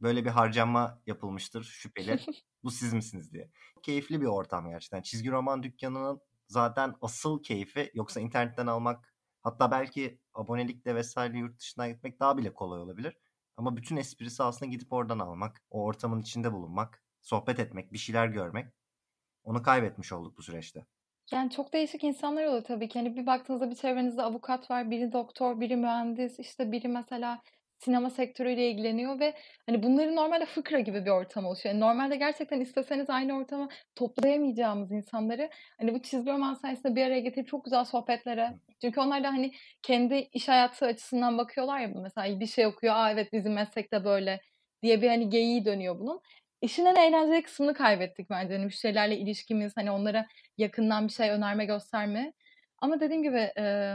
Böyle 0.00 0.24
bir 0.24 0.30
harcama 0.30 1.02
yapılmıştır 1.06 1.64
şüpheli. 1.64 2.20
Bu 2.64 2.70
siz 2.78 2.92
misiniz 2.92 3.32
diye. 3.32 3.50
Keyifli 3.82 4.20
bir 4.20 4.26
ortam 4.26 4.68
gerçekten. 4.68 5.02
Çizgi 5.02 5.30
roman 5.30 5.62
dükkanının 5.62 6.20
zaten 6.48 6.94
asıl 7.00 7.42
keyfi 7.42 7.90
yoksa 7.94 8.20
internetten 8.20 8.66
almak 8.66 9.14
hatta 9.42 9.70
belki 9.70 10.20
abonelikle 10.34 10.94
vesaire 10.94 11.38
yurt 11.38 11.58
dışına 11.60 11.88
gitmek 11.88 12.20
daha 12.20 12.38
bile 12.38 12.54
kolay 12.54 12.80
olabilir. 12.80 13.16
Ama 13.56 13.76
bütün 13.76 13.96
esprisi 13.96 14.42
aslında 14.42 14.70
gidip 14.70 14.92
oradan 14.92 15.18
almak, 15.18 15.62
o 15.70 15.84
ortamın 15.84 16.20
içinde 16.20 16.52
bulunmak, 16.52 17.02
sohbet 17.20 17.58
etmek, 17.58 17.92
bir 17.92 17.98
şeyler 17.98 18.26
görmek. 18.26 18.81
Onu 19.44 19.62
kaybetmiş 19.62 20.12
olduk 20.12 20.36
bu 20.38 20.42
süreçte. 20.42 20.86
Yani 21.32 21.50
çok 21.50 21.72
değişik 21.72 22.04
insanlar 22.04 22.44
oluyor 22.44 22.64
tabii 22.64 22.88
ki. 22.88 22.98
Hani 22.98 23.16
bir 23.16 23.26
baktığınızda 23.26 23.70
bir 23.70 23.74
çevrenizde 23.74 24.22
avukat 24.22 24.70
var, 24.70 24.90
biri 24.90 25.12
doktor, 25.12 25.60
biri 25.60 25.76
mühendis, 25.76 26.38
işte 26.38 26.72
biri 26.72 26.88
mesela 26.88 27.42
sinema 27.78 28.10
sektörüyle 28.10 28.70
ilgileniyor 28.70 29.20
ve 29.20 29.34
hani 29.66 29.82
bunların 29.82 30.16
normalde 30.16 30.46
fıkra 30.46 30.80
gibi 30.80 31.04
bir 31.04 31.10
ortam 31.10 31.44
oluşuyor. 31.46 31.74
Yani 31.74 31.80
normalde 31.84 32.16
gerçekten 32.16 32.60
isteseniz 32.60 33.10
aynı 33.10 33.36
ortama 33.38 33.68
toplayamayacağımız 33.94 34.92
insanları 34.92 35.50
hani 35.78 35.94
bu 35.94 36.02
çizgi 36.02 36.30
roman 36.30 36.54
sayesinde 36.54 36.96
bir 36.96 37.02
araya 37.06 37.20
getirip 37.20 37.48
çok 37.48 37.64
güzel 37.64 37.84
sohbetlere. 37.84 38.58
Çünkü 38.80 39.00
onlar 39.00 39.24
da 39.24 39.28
hani 39.28 39.52
kendi 39.82 40.14
iş 40.32 40.48
hayatı 40.48 40.86
açısından 40.86 41.38
bakıyorlar 41.38 41.80
ya 41.80 41.88
mesela 42.02 42.40
bir 42.40 42.46
şey 42.46 42.66
okuyor. 42.66 42.94
Aa 42.94 43.12
evet 43.12 43.32
bizim 43.32 43.52
meslekte 43.52 44.04
böyle 44.04 44.40
diye 44.82 45.02
bir 45.02 45.08
hani 45.08 45.30
geyiği 45.30 45.64
dönüyor 45.64 45.98
bunun. 45.98 46.20
İşin 46.62 46.86
en 46.86 46.96
eğlenceli 46.96 47.42
kısmını 47.42 47.74
kaybettik 47.74 48.30
bence. 48.30 48.54
Hani 48.54 48.64
müşterilerle 48.64 49.18
ilişkimiz, 49.18 49.72
hani 49.76 49.90
onlara 49.90 50.26
yakından 50.58 51.08
bir 51.08 51.12
şey 51.12 51.30
önerme 51.30 51.64
gösterme. 51.64 52.32
Ama 52.78 53.00
dediğim 53.00 53.22
gibi 53.22 53.52
e, 53.58 53.94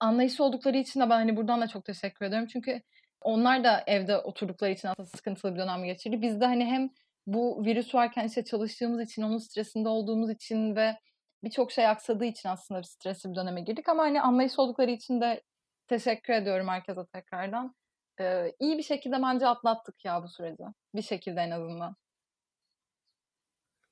anlayışlı 0.00 0.44
oldukları 0.44 0.76
için 0.76 1.00
de 1.00 1.04
ben 1.04 1.14
hani 1.16 1.36
buradan 1.36 1.60
da 1.60 1.68
çok 1.68 1.84
teşekkür 1.84 2.26
ediyorum. 2.26 2.48
Çünkü 2.52 2.82
onlar 3.20 3.64
da 3.64 3.84
evde 3.86 4.18
oturdukları 4.18 4.72
için 4.72 4.88
aslında 4.88 5.08
sıkıntılı 5.08 5.54
bir 5.54 5.58
dönem 5.58 5.84
geçirdi. 5.84 6.22
Biz 6.22 6.40
de 6.40 6.46
hani 6.46 6.64
hem 6.64 6.90
bu 7.26 7.64
virüs 7.64 7.94
varken 7.94 8.26
işte 8.26 8.44
çalıştığımız 8.44 9.00
için, 9.00 9.22
onun 9.22 9.38
stresinde 9.38 9.88
olduğumuz 9.88 10.30
için 10.30 10.76
ve 10.76 10.96
birçok 11.44 11.72
şey 11.72 11.86
aksadığı 11.86 12.24
için 12.24 12.48
aslında 12.48 12.80
bir 12.80 12.86
stresli 12.86 13.30
bir 13.30 13.36
döneme 13.36 13.60
girdik. 13.60 13.88
Ama 13.88 14.02
hani 14.02 14.20
anlayışlı 14.22 14.62
oldukları 14.62 14.90
için 14.90 15.20
de 15.20 15.42
teşekkür 15.88 16.32
ediyorum 16.32 16.68
herkese 16.68 17.00
tekrardan. 17.12 17.74
Ee, 18.20 18.52
iyi 18.60 18.78
bir 18.78 18.82
şekilde 18.82 19.22
bence 19.22 19.46
atlattık 19.46 20.04
ya 20.04 20.22
bu 20.22 20.28
süreci. 20.28 20.62
Bir 20.94 21.02
şekilde 21.02 21.40
en 21.40 21.50
azından. 21.50 21.96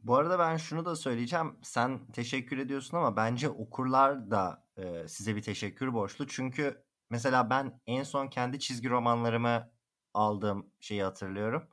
Bu 0.02 0.16
arada 0.16 0.38
ben 0.38 0.56
şunu 0.56 0.84
da 0.84 0.96
söyleyeceğim. 0.96 1.58
Sen 1.62 2.06
teşekkür 2.12 2.58
ediyorsun 2.58 2.96
ama 2.96 3.16
bence 3.16 3.48
okurlar 3.48 4.30
da 4.30 4.66
e, 4.76 5.08
size 5.08 5.36
bir 5.36 5.42
teşekkür 5.42 5.92
borçlu. 5.92 6.26
Çünkü 6.26 6.84
mesela 7.10 7.50
ben 7.50 7.80
en 7.86 8.02
son 8.02 8.28
kendi 8.28 8.58
çizgi 8.58 8.90
romanlarımı 8.90 9.72
aldığım 10.14 10.72
şeyi 10.80 11.02
hatırlıyorum. 11.02 11.68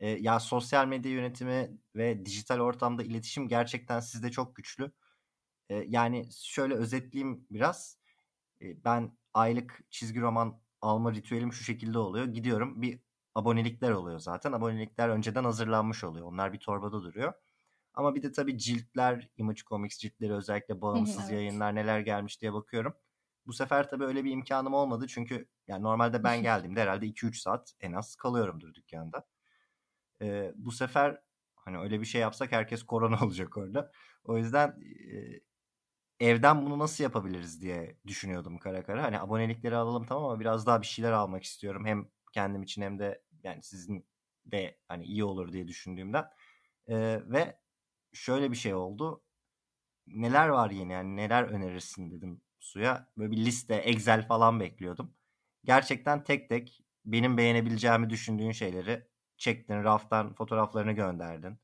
E, 0.00 0.08
ya 0.08 0.40
sosyal 0.40 0.86
medya 0.86 1.12
yönetimi 1.12 1.78
ve 1.96 2.26
dijital 2.26 2.60
ortamda 2.60 3.02
iletişim 3.02 3.48
gerçekten 3.48 4.00
sizde 4.00 4.30
çok 4.30 4.56
güçlü. 4.56 4.92
E, 5.68 5.74
yani 5.74 6.28
şöyle 6.32 6.74
özetleyeyim 6.74 7.46
biraz. 7.50 7.98
E, 8.62 8.84
ben 8.84 9.18
aylık 9.34 9.80
çizgi 9.90 10.20
roman 10.20 10.60
alma 10.86 11.12
ritüelim 11.12 11.52
şu 11.52 11.64
şekilde 11.64 11.98
oluyor. 11.98 12.26
Gidiyorum 12.26 12.82
bir 12.82 13.00
abonelikler 13.34 13.90
oluyor 13.90 14.18
zaten. 14.18 14.52
Abonelikler 14.52 15.08
önceden 15.08 15.44
hazırlanmış 15.44 16.04
oluyor. 16.04 16.26
Onlar 16.26 16.52
bir 16.52 16.58
torbada 16.58 17.02
duruyor. 17.02 17.32
Ama 17.94 18.14
bir 18.14 18.22
de 18.22 18.32
tabii 18.32 18.58
ciltler, 18.58 19.28
Image 19.36 19.60
Comics 19.66 19.98
ciltleri 19.98 20.34
özellikle 20.34 20.80
bağımsız 20.80 21.20
evet. 21.20 21.32
yayınlar 21.32 21.74
neler 21.74 22.00
gelmiş 22.00 22.40
diye 22.42 22.52
bakıyorum. 22.52 22.94
Bu 23.46 23.52
sefer 23.52 23.90
tabii 23.90 24.04
öyle 24.04 24.24
bir 24.24 24.30
imkanım 24.30 24.74
olmadı 24.74 25.06
çünkü 25.08 25.48
yani 25.68 25.82
normalde 25.82 26.24
ben 26.24 26.42
geldiğimde 26.42 26.82
herhalde 26.82 27.06
2-3 27.06 27.34
saat 27.34 27.74
en 27.80 27.92
az 27.92 28.16
kalıyorumdur 28.16 28.74
dükkanda. 28.74 29.26
Ee, 30.22 30.52
bu 30.56 30.72
sefer 30.72 31.20
hani 31.56 31.78
öyle 31.78 32.00
bir 32.00 32.06
şey 32.06 32.20
yapsak 32.20 32.52
herkes 32.52 32.82
korona 32.82 33.18
olacak 33.24 33.56
orada. 33.56 33.92
O 34.24 34.38
yüzden 34.38 34.68
e, 34.68 35.40
evden 36.20 36.66
bunu 36.66 36.78
nasıl 36.78 37.04
yapabiliriz 37.04 37.62
diye 37.62 37.96
düşünüyordum 38.06 38.58
kara 38.58 38.84
kara. 38.84 39.02
Hani 39.02 39.20
abonelikleri 39.20 39.76
alalım 39.76 40.06
tamam 40.06 40.24
ama 40.24 40.40
biraz 40.40 40.66
daha 40.66 40.82
bir 40.82 40.86
şeyler 40.86 41.12
almak 41.12 41.44
istiyorum. 41.44 41.86
Hem 41.86 42.08
kendim 42.32 42.62
için 42.62 42.82
hem 42.82 42.98
de 42.98 43.22
yani 43.42 43.62
sizin 43.62 44.06
de 44.46 44.78
hani 44.88 45.04
iyi 45.04 45.24
olur 45.24 45.52
diye 45.52 45.68
düşündüğümden. 45.68 46.24
Ee, 46.88 47.20
ve 47.26 47.58
şöyle 48.12 48.50
bir 48.52 48.56
şey 48.56 48.74
oldu. 48.74 49.22
Neler 50.06 50.48
var 50.48 50.70
yeni 50.70 50.92
yani 50.92 51.16
neler 51.16 51.42
önerirsin 51.44 52.10
dedim 52.10 52.40
suya. 52.60 53.08
Böyle 53.18 53.32
bir 53.32 53.36
liste 53.36 53.74
Excel 53.74 54.26
falan 54.28 54.60
bekliyordum. 54.60 55.14
Gerçekten 55.64 56.24
tek 56.24 56.48
tek 56.48 56.82
benim 57.04 57.36
beğenebileceğimi 57.36 58.10
düşündüğün 58.10 58.52
şeyleri 58.52 59.06
çektin, 59.36 59.84
raftan 59.84 60.34
fotoğraflarını 60.34 60.92
gönderdin. 60.92 61.58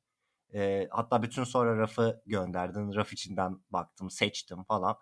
E, 0.55 0.89
hatta 0.91 1.23
bütün 1.23 1.45
sonra 1.45 1.79
rafı 1.79 2.23
gönderdin. 2.27 2.95
Raf 2.95 3.13
içinden 3.13 3.61
baktım, 3.71 4.11
seçtim 4.11 4.65
falan. 4.65 4.97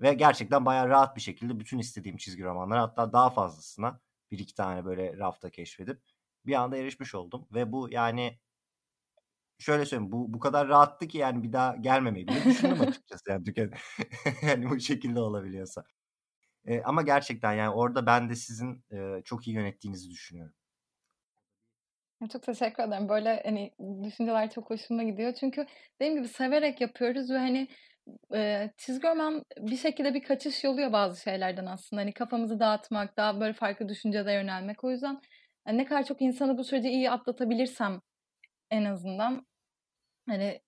Ve 0.00 0.14
gerçekten 0.14 0.66
bayağı 0.66 0.88
rahat 0.88 1.16
bir 1.16 1.20
şekilde 1.20 1.60
bütün 1.60 1.78
istediğim 1.78 2.16
çizgi 2.16 2.44
romanları 2.44 2.78
hatta 2.80 3.12
daha 3.12 3.30
fazlasına 3.30 4.00
bir 4.30 4.38
iki 4.38 4.54
tane 4.54 4.84
böyle 4.84 5.16
rafta 5.18 5.50
keşfedip 5.50 6.02
bir 6.46 6.54
anda 6.54 6.76
erişmiş 6.76 7.14
oldum. 7.14 7.48
Ve 7.54 7.72
bu 7.72 7.88
yani 7.90 8.38
şöyle 9.58 9.86
söyleyeyim 9.86 10.12
bu 10.12 10.32
bu 10.34 10.40
kadar 10.40 10.68
rahattı 10.68 11.08
ki 11.08 11.18
yani 11.18 11.42
bir 11.42 11.52
daha 11.52 11.76
gelmemeyi 11.76 12.28
bile 12.28 12.44
düşündüm 12.44 12.80
açıkçası 12.88 13.30
yani 13.30 13.46
dükkan 13.46 13.70
yani 14.42 14.70
bu 14.70 14.80
şekilde 14.80 15.20
olabiliyorsa. 15.20 15.84
E, 16.64 16.82
ama 16.82 17.02
gerçekten 17.02 17.52
yani 17.52 17.70
orada 17.70 18.06
ben 18.06 18.30
de 18.30 18.36
sizin 18.36 18.84
e, 18.92 19.22
çok 19.24 19.48
iyi 19.48 19.56
yönettiğinizi 19.56 20.10
düşünüyorum. 20.10 20.54
Çok 22.28 22.42
teşekkür 22.42 22.82
ederim. 22.82 23.08
Böyle 23.08 23.42
hani 23.44 23.70
düşünceler 24.04 24.50
çok 24.50 24.70
hoşuma 24.70 25.02
gidiyor. 25.02 25.34
Çünkü 25.40 25.66
dediğim 26.00 26.16
gibi 26.16 26.28
severek 26.28 26.80
yapıyoruz 26.80 27.30
ve 27.30 27.38
hani 27.38 27.68
e, 28.34 28.70
çizgi 28.76 29.08
roman 29.08 29.44
bir 29.58 29.76
şekilde 29.76 30.14
bir 30.14 30.22
kaçış 30.22 30.64
yolu 30.64 30.80
ya 30.80 30.92
bazı 30.92 31.22
şeylerden 31.22 31.66
aslında. 31.66 32.02
Hani 32.02 32.12
kafamızı 32.12 32.60
dağıtmak, 32.60 33.16
daha 33.16 33.40
böyle 33.40 33.52
farklı 33.52 33.88
düşüncelere 33.88 34.32
yönelmek. 34.32 34.84
O 34.84 34.90
yüzden 34.90 35.20
yani 35.66 35.78
ne 35.78 35.84
kadar 35.84 36.04
çok 36.04 36.22
insanı 36.22 36.58
bu 36.58 36.64
süreci 36.64 36.88
iyi 36.88 37.10
atlatabilirsem 37.10 38.00
en 38.70 38.84
azından 38.84 39.46
hani 40.28 40.60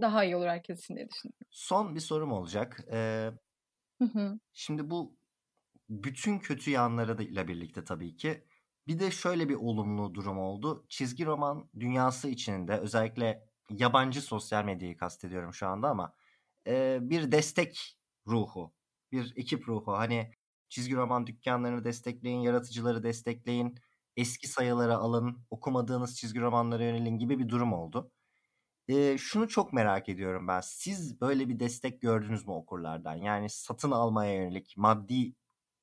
daha 0.00 0.24
iyi 0.24 0.36
olur 0.36 0.46
herkes 0.46 0.80
için 0.80 0.96
diye 0.96 1.08
düşünüyorum. 1.08 1.46
Son 1.50 1.94
bir 1.94 2.00
sorum 2.00 2.32
olacak. 2.32 2.80
Ee, 2.92 3.30
şimdi 4.52 4.90
bu 4.90 5.16
bütün 5.88 6.38
kötü 6.38 6.70
yanları 6.70 7.18
da 7.18 7.22
ile 7.22 7.48
birlikte 7.48 7.84
tabii 7.84 8.16
ki 8.16 8.44
bir 8.88 8.98
de 8.98 9.10
şöyle 9.10 9.48
bir 9.48 9.54
olumlu 9.54 10.14
durum 10.14 10.38
oldu. 10.38 10.86
Çizgi 10.88 11.26
roman 11.26 11.70
dünyası 11.80 12.28
içinde 12.28 12.78
özellikle 12.78 13.48
yabancı 13.70 14.22
sosyal 14.22 14.64
medyayı 14.64 14.96
kastediyorum 14.96 15.54
şu 15.54 15.66
anda 15.68 15.88
ama 15.88 16.14
e, 16.66 16.98
bir 17.02 17.32
destek 17.32 17.98
ruhu, 18.26 18.74
bir 19.12 19.32
ekip 19.36 19.68
ruhu. 19.68 19.92
Hani 19.92 20.32
çizgi 20.68 20.96
roman 20.96 21.26
dükkanlarını 21.26 21.84
destekleyin, 21.84 22.40
yaratıcıları 22.40 23.02
destekleyin, 23.02 23.74
eski 24.16 24.48
sayıları 24.48 24.96
alın, 24.96 25.46
okumadığınız 25.50 26.16
çizgi 26.16 26.40
romanlara 26.40 26.84
yönelin 26.84 27.18
gibi 27.18 27.38
bir 27.38 27.48
durum 27.48 27.72
oldu. 27.72 28.12
E, 28.88 29.18
şunu 29.18 29.48
çok 29.48 29.72
merak 29.72 30.08
ediyorum 30.08 30.48
ben. 30.48 30.60
Siz 30.60 31.20
böyle 31.20 31.48
bir 31.48 31.60
destek 31.60 32.02
gördünüz 32.02 32.46
mü 32.46 32.52
okurlardan? 32.52 33.16
Yani 33.16 33.50
satın 33.50 33.90
almaya 33.90 34.34
yönelik 34.34 34.74
maddi 34.76 35.34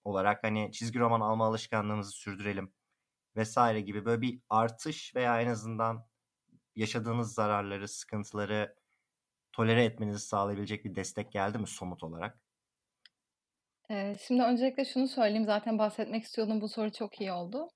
olarak 0.03 0.43
hani 0.43 0.71
çizgi 0.73 0.99
roman 0.99 1.21
alma 1.21 1.45
alışkanlığımızı 1.47 2.11
sürdürelim 2.11 2.73
vesaire 3.35 3.81
gibi 3.81 4.05
böyle 4.05 4.21
bir 4.21 4.39
artış 4.49 5.15
veya 5.15 5.41
en 5.41 5.47
azından 5.47 6.05
yaşadığınız 6.75 7.33
zararları, 7.33 7.87
sıkıntıları 7.87 8.75
tolere 9.51 9.83
etmenizi 9.83 10.19
sağlayabilecek 10.19 10.85
bir 10.85 10.95
destek 10.95 11.31
geldi 11.31 11.57
mi 11.57 11.67
somut 11.67 12.03
olarak? 12.03 12.39
Şimdi 14.19 14.43
öncelikle 14.43 14.85
şunu 14.85 15.07
söyleyeyim. 15.07 15.45
Zaten 15.45 15.79
bahsetmek 15.79 16.23
istiyordum. 16.23 16.61
Bu 16.61 16.69
soru 16.69 16.91
çok 16.91 17.21
iyi 17.21 17.31
oldu. 17.31 17.67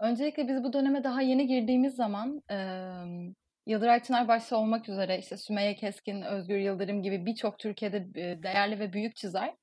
Öncelikle 0.00 0.48
biz 0.48 0.64
bu 0.64 0.72
döneme 0.72 1.04
daha 1.04 1.22
yeni 1.22 1.46
girdiğimiz 1.46 1.94
zaman 1.94 2.42
e, 2.50 2.56
Yıldıray 3.66 4.02
Çınar 4.02 4.28
başta 4.28 4.56
olmak 4.56 4.88
üzere 4.88 5.18
işte 5.18 5.36
Sümeyye 5.36 5.74
Keskin, 5.74 6.22
Özgür 6.22 6.58
Yıldırım 6.58 7.02
gibi 7.02 7.26
birçok 7.26 7.58
Türkiye'de 7.58 8.14
değerli 8.42 8.78
ve 8.78 8.92
büyük 8.92 9.16
çizer 9.16 9.54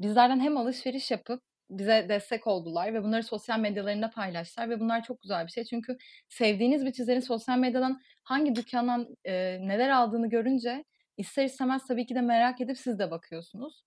bizlerden 0.00 0.40
hem 0.40 0.56
alışveriş 0.56 1.10
yapıp 1.10 1.42
bize 1.70 2.06
destek 2.08 2.46
oldular 2.46 2.94
ve 2.94 3.02
bunları 3.02 3.22
sosyal 3.22 3.58
medyalarında 3.58 4.10
paylaştılar 4.10 4.70
ve 4.70 4.80
bunlar 4.80 5.02
çok 5.04 5.22
güzel 5.22 5.46
bir 5.46 5.50
şey. 5.50 5.64
Çünkü 5.64 5.96
sevdiğiniz 6.28 6.84
bir 6.84 6.92
çizerin 6.92 7.20
sosyal 7.20 7.58
medyadan 7.58 8.00
hangi 8.22 8.54
dükkandan 8.54 9.16
e, 9.24 9.32
neler 9.68 9.90
aldığını 9.90 10.28
görünce 10.28 10.84
ister 11.16 11.44
istemez 11.44 11.86
tabii 11.88 12.06
ki 12.06 12.14
de 12.14 12.20
merak 12.20 12.60
edip 12.60 12.78
siz 12.78 12.98
de 12.98 13.10
bakıyorsunuz. 13.10 13.84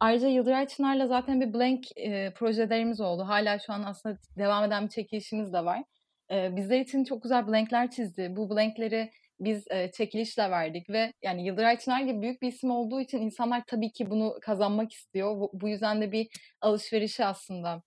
Ayrıca 0.00 0.28
Yıldıray 0.28 0.66
Çınar'la 0.66 1.06
zaten 1.06 1.40
bir 1.40 1.54
blank 1.54 1.84
e, 1.96 2.32
projelerimiz 2.34 3.00
oldu. 3.00 3.22
Hala 3.22 3.58
şu 3.58 3.72
an 3.72 3.82
aslında 3.82 4.18
devam 4.38 4.64
eden 4.64 4.84
bir 4.84 4.90
çekilişimiz 4.90 5.52
de 5.52 5.64
var. 5.64 5.84
E, 6.30 6.56
bizler 6.56 6.80
için 6.80 7.04
çok 7.04 7.22
güzel 7.22 7.46
blankler 7.46 7.90
çizdi. 7.90 8.32
Bu 8.36 8.50
blankleri 8.50 9.10
biz 9.40 9.64
e, 9.70 9.90
çekilişle 9.92 10.50
verdik 10.50 10.90
ve 10.90 11.12
yani 11.22 11.46
Yıldıray 11.46 11.78
Çınar 11.78 12.00
gibi 12.00 12.22
büyük 12.22 12.42
bir 12.42 12.48
isim 12.48 12.70
olduğu 12.70 13.00
için 13.00 13.18
insanlar 13.18 13.62
tabii 13.66 13.92
ki 13.92 14.10
bunu 14.10 14.38
kazanmak 14.42 14.92
istiyor. 14.92 15.40
Bu, 15.40 15.50
bu 15.54 15.68
yüzden 15.68 16.00
de 16.00 16.12
bir 16.12 16.28
alışverişi 16.60 17.24
aslında 17.24 17.82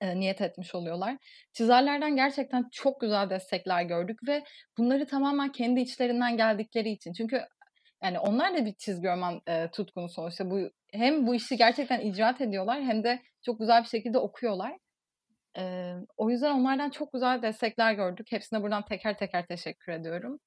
e, 0.00 0.20
niyet 0.20 0.40
etmiş 0.40 0.74
oluyorlar. 0.74 1.16
Çizerlerden 1.52 2.16
gerçekten 2.16 2.68
çok 2.72 3.00
güzel 3.00 3.30
destekler 3.30 3.82
gördük 3.82 4.18
ve 4.28 4.44
bunları 4.78 5.06
tamamen 5.06 5.52
kendi 5.52 5.80
içlerinden 5.80 6.36
geldikleri 6.36 6.90
için. 6.90 7.12
Çünkü 7.12 7.42
yani 8.02 8.18
onlar 8.18 8.56
da 8.56 8.66
bir 8.66 8.74
çizgi 8.74 9.08
roman 9.08 9.40
e, 9.48 9.70
tutkunu 9.70 10.08
sonuçta. 10.08 10.50
Bu 10.50 10.70
hem 10.92 11.26
bu 11.26 11.34
işi 11.34 11.56
gerçekten 11.56 12.00
icraat 12.00 12.40
ediyorlar 12.40 12.82
hem 12.82 13.04
de 13.04 13.22
çok 13.42 13.60
güzel 13.60 13.82
bir 13.82 13.88
şekilde 13.88 14.18
okuyorlar. 14.18 14.78
E, 15.58 15.92
o 16.16 16.30
yüzden 16.30 16.52
onlardan 16.52 16.90
çok 16.90 17.12
güzel 17.12 17.42
destekler 17.42 17.92
gördük. 17.92 18.26
Hepsine 18.30 18.62
buradan 18.62 18.84
teker 18.84 19.18
teker 19.18 19.46
teşekkür 19.46 19.92
ediyorum. 19.92 20.40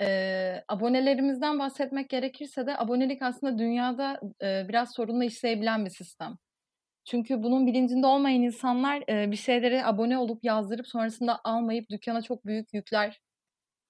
E, 0.00 0.64
abonelerimizden 0.68 1.58
bahsetmek 1.58 2.10
gerekirse 2.10 2.66
de 2.66 2.78
abonelik 2.78 3.22
aslında 3.22 3.58
dünyada 3.58 4.20
e, 4.42 4.68
biraz 4.68 4.94
sorunla 4.94 5.24
işleyebilen 5.24 5.84
bir 5.84 5.90
sistem. 5.90 6.36
Çünkü 7.04 7.42
bunun 7.42 7.66
bilincinde 7.66 8.06
olmayan 8.06 8.42
insanlar 8.42 9.04
e, 9.08 9.30
bir 9.30 9.36
şeylere 9.36 9.84
abone 9.84 10.18
olup 10.18 10.44
yazdırıp 10.44 10.88
sonrasında 10.88 11.40
almayıp 11.44 11.90
dükkana 11.90 12.22
çok 12.22 12.46
büyük 12.46 12.74
yükler 12.74 13.20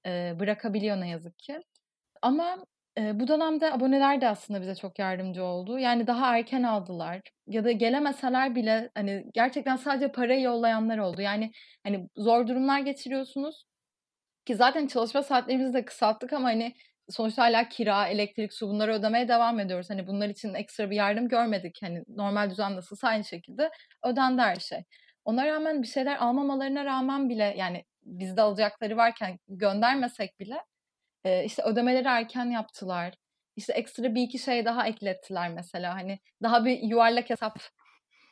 e, 0.06 0.34
bırakabiliyor 0.40 1.00
ne 1.00 1.08
yazık 1.08 1.38
ki. 1.38 1.60
Ama 2.22 2.66
e, 2.98 3.20
bu 3.20 3.28
dönemde 3.28 3.72
aboneler 3.72 4.20
de 4.20 4.28
aslında 4.28 4.60
bize 4.60 4.74
çok 4.74 4.98
yardımcı 4.98 5.44
oldu. 5.44 5.78
Yani 5.78 6.06
daha 6.06 6.38
erken 6.38 6.62
aldılar 6.62 7.20
ya 7.46 7.64
da 7.64 7.72
gelemeseler 7.72 8.54
bile 8.54 8.90
hani 8.94 9.24
gerçekten 9.34 9.76
sadece 9.76 10.12
parayı 10.12 10.42
yollayanlar 10.42 10.98
oldu. 10.98 11.20
Yani 11.22 11.52
hani 11.84 12.08
zor 12.16 12.46
durumlar 12.48 12.80
geçiriyorsunuz 12.80 13.64
ki 14.46 14.54
zaten 14.54 14.87
çalışma 14.87 15.22
saatlerimizi 15.22 15.74
de 15.74 15.85
kısalttık 15.85 16.33
ama 16.33 16.48
hani 16.48 16.74
sonuçta 17.11 17.42
hala 17.42 17.68
kira, 17.68 18.09
elektrik, 18.09 18.52
su 18.52 18.68
bunları 18.68 18.92
ödemeye 18.94 19.28
devam 19.28 19.61
ediyoruz. 19.61 19.90
Hani 19.90 20.07
bunlar 20.07 20.28
için 20.28 20.54
ekstra 20.54 20.90
bir 20.90 20.96
yardım 20.96 21.28
görmedik. 21.28 21.78
Hani 21.83 22.02
normal 22.09 22.50
düzen 22.50 22.76
nasılsa 22.76 23.09
aynı 23.09 23.24
şekilde 23.24 23.70
ödendi 24.04 24.42
her 24.42 24.57
şey. 24.57 24.78
Ona 25.24 25.46
rağmen 25.46 25.83
bir 25.83 25.87
şeyler 25.87 26.16
almamalarına 26.16 26.85
rağmen 26.85 27.28
bile 27.28 27.54
yani 27.57 27.85
bizde 28.02 28.42
alacakları 28.42 28.96
varken 28.96 29.38
göndermesek 29.48 30.40
bile 30.40 30.57
e, 31.24 31.44
işte 31.44 31.62
ödemeleri 31.62 32.09
erken 32.09 32.46
yaptılar. 32.46 33.14
İşte 33.57 33.72
ekstra 33.72 34.14
bir 34.14 34.22
iki 34.22 34.38
şey 34.38 34.64
daha 34.64 34.87
eklettiler 34.87 35.50
mesela. 35.52 35.94
Hani 35.94 36.18
daha 36.42 36.64
bir 36.64 36.78
yuvarlak 36.83 37.30
hesap 37.30 37.57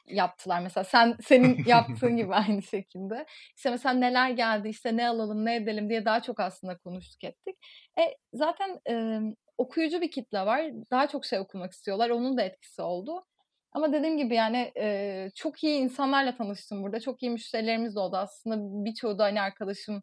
yaptılar 0.07 0.61
mesela 0.61 0.85
sen 0.85 1.17
senin 1.23 1.65
yaptığın 1.67 2.17
gibi 2.17 2.35
aynı 2.35 2.63
şekilde. 2.63 3.27
İşte 3.57 3.71
mesela 3.71 3.95
neler 3.95 4.31
geldi 4.31 4.69
işte 4.69 4.97
ne 4.97 5.09
alalım 5.09 5.45
ne 5.45 5.57
edelim 5.57 5.91
diye 5.91 6.05
daha 6.05 6.23
çok 6.23 6.41
aslında 6.41 6.79
konuştuk 6.79 7.25
ettik. 7.25 7.57
E, 7.99 8.03
zaten 8.33 8.81
e, 8.91 9.21
okuyucu 9.59 10.01
bir 10.01 10.11
kitle 10.11 10.47
var. 10.47 10.71
Daha 10.91 11.09
çok 11.09 11.25
şey 11.25 11.39
okumak 11.39 11.73
istiyorlar. 11.73 12.11
Onun 12.11 12.37
da 12.37 12.43
etkisi 12.43 12.83
oldu. 12.83 13.25
Ama 13.73 13.93
dediğim 13.93 14.19
gibi 14.19 14.35
yani 14.35 14.73
e, 14.77 15.29
çok 15.35 15.65
iyi 15.65 15.81
insanlarla 15.81 16.37
tanıştım 16.37 16.83
burada. 16.83 17.01
Çok 17.01 17.23
iyi 17.23 17.31
müşterilerimiz 17.31 17.97
de 17.97 18.01
oldu. 18.01 18.17
Aslında 18.17 18.85
birçoğu 18.85 19.19
da 19.19 19.25
hani 19.25 19.41
arkadaşım 19.41 20.03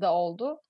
da 0.00 0.14
oldu. 0.14 0.60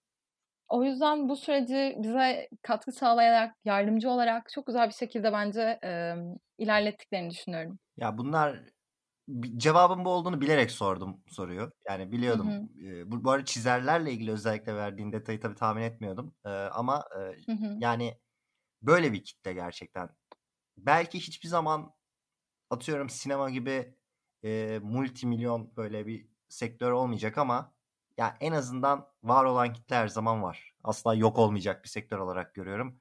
O 0.70 0.84
yüzden 0.84 1.28
bu 1.28 1.36
süreci 1.36 1.96
bize 1.98 2.48
katkı 2.62 2.92
sağlayarak, 2.92 3.56
yardımcı 3.64 4.10
olarak 4.10 4.48
çok 4.54 4.66
güzel 4.66 4.88
bir 4.88 4.94
şekilde 4.94 5.32
bence 5.32 5.78
e, 5.84 6.14
ilerlettiklerini 6.58 7.30
düşünüyorum. 7.30 7.78
Ya 7.96 8.18
bunlar 8.18 8.60
cevabın 9.56 10.04
bu 10.04 10.10
olduğunu 10.10 10.40
bilerek 10.40 10.70
sordum 10.70 11.22
soruyu. 11.28 11.72
Yani 11.88 12.12
biliyordum. 12.12 12.50
Hı 12.50 12.56
hı. 12.56 13.10
bu, 13.10 13.24
bu 13.24 13.30
arada 13.30 13.44
çizerlerle 13.44 14.12
ilgili 14.12 14.32
özellikle 14.32 14.74
verdiğin 14.74 15.12
detayı 15.12 15.40
tabii 15.40 15.54
tahmin 15.54 15.82
etmiyordum. 15.82 16.34
E, 16.44 16.48
ama 16.50 17.04
e, 17.16 17.52
hı 17.52 17.52
hı. 17.52 17.76
yani 17.78 18.18
böyle 18.82 19.12
bir 19.12 19.24
kitle 19.24 19.52
gerçekten. 19.52 20.08
Belki 20.76 21.18
hiçbir 21.18 21.48
zaman 21.48 21.94
atıyorum 22.70 23.10
sinema 23.10 23.50
gibi 23.50 23.94
e, 24.44 24.80
multimilyon 24.82 25.76
böyle 25.76 26.06
bir 26.06 26.28
sektör 26.48 26.92
olmayacak 26.92 27.38
ama 27.38 27.74
ya 28.20 28.36
en 28.40 28.52
azından 28.52 29.08
var 29.22 29.44
olan 29.44 29.72
kitle 29.72 29.96
her 29.96 30.08
zaman 30.08 30.42
var. 30.42 30.74
Asla 30.84 31.14
yok 31.14 31.38
olmayacak 31.38 31.84
bir 31.84 31.88
sektör 31.88 32.18
olarak 32.18 32.54
görüyorum. 32.54 33.00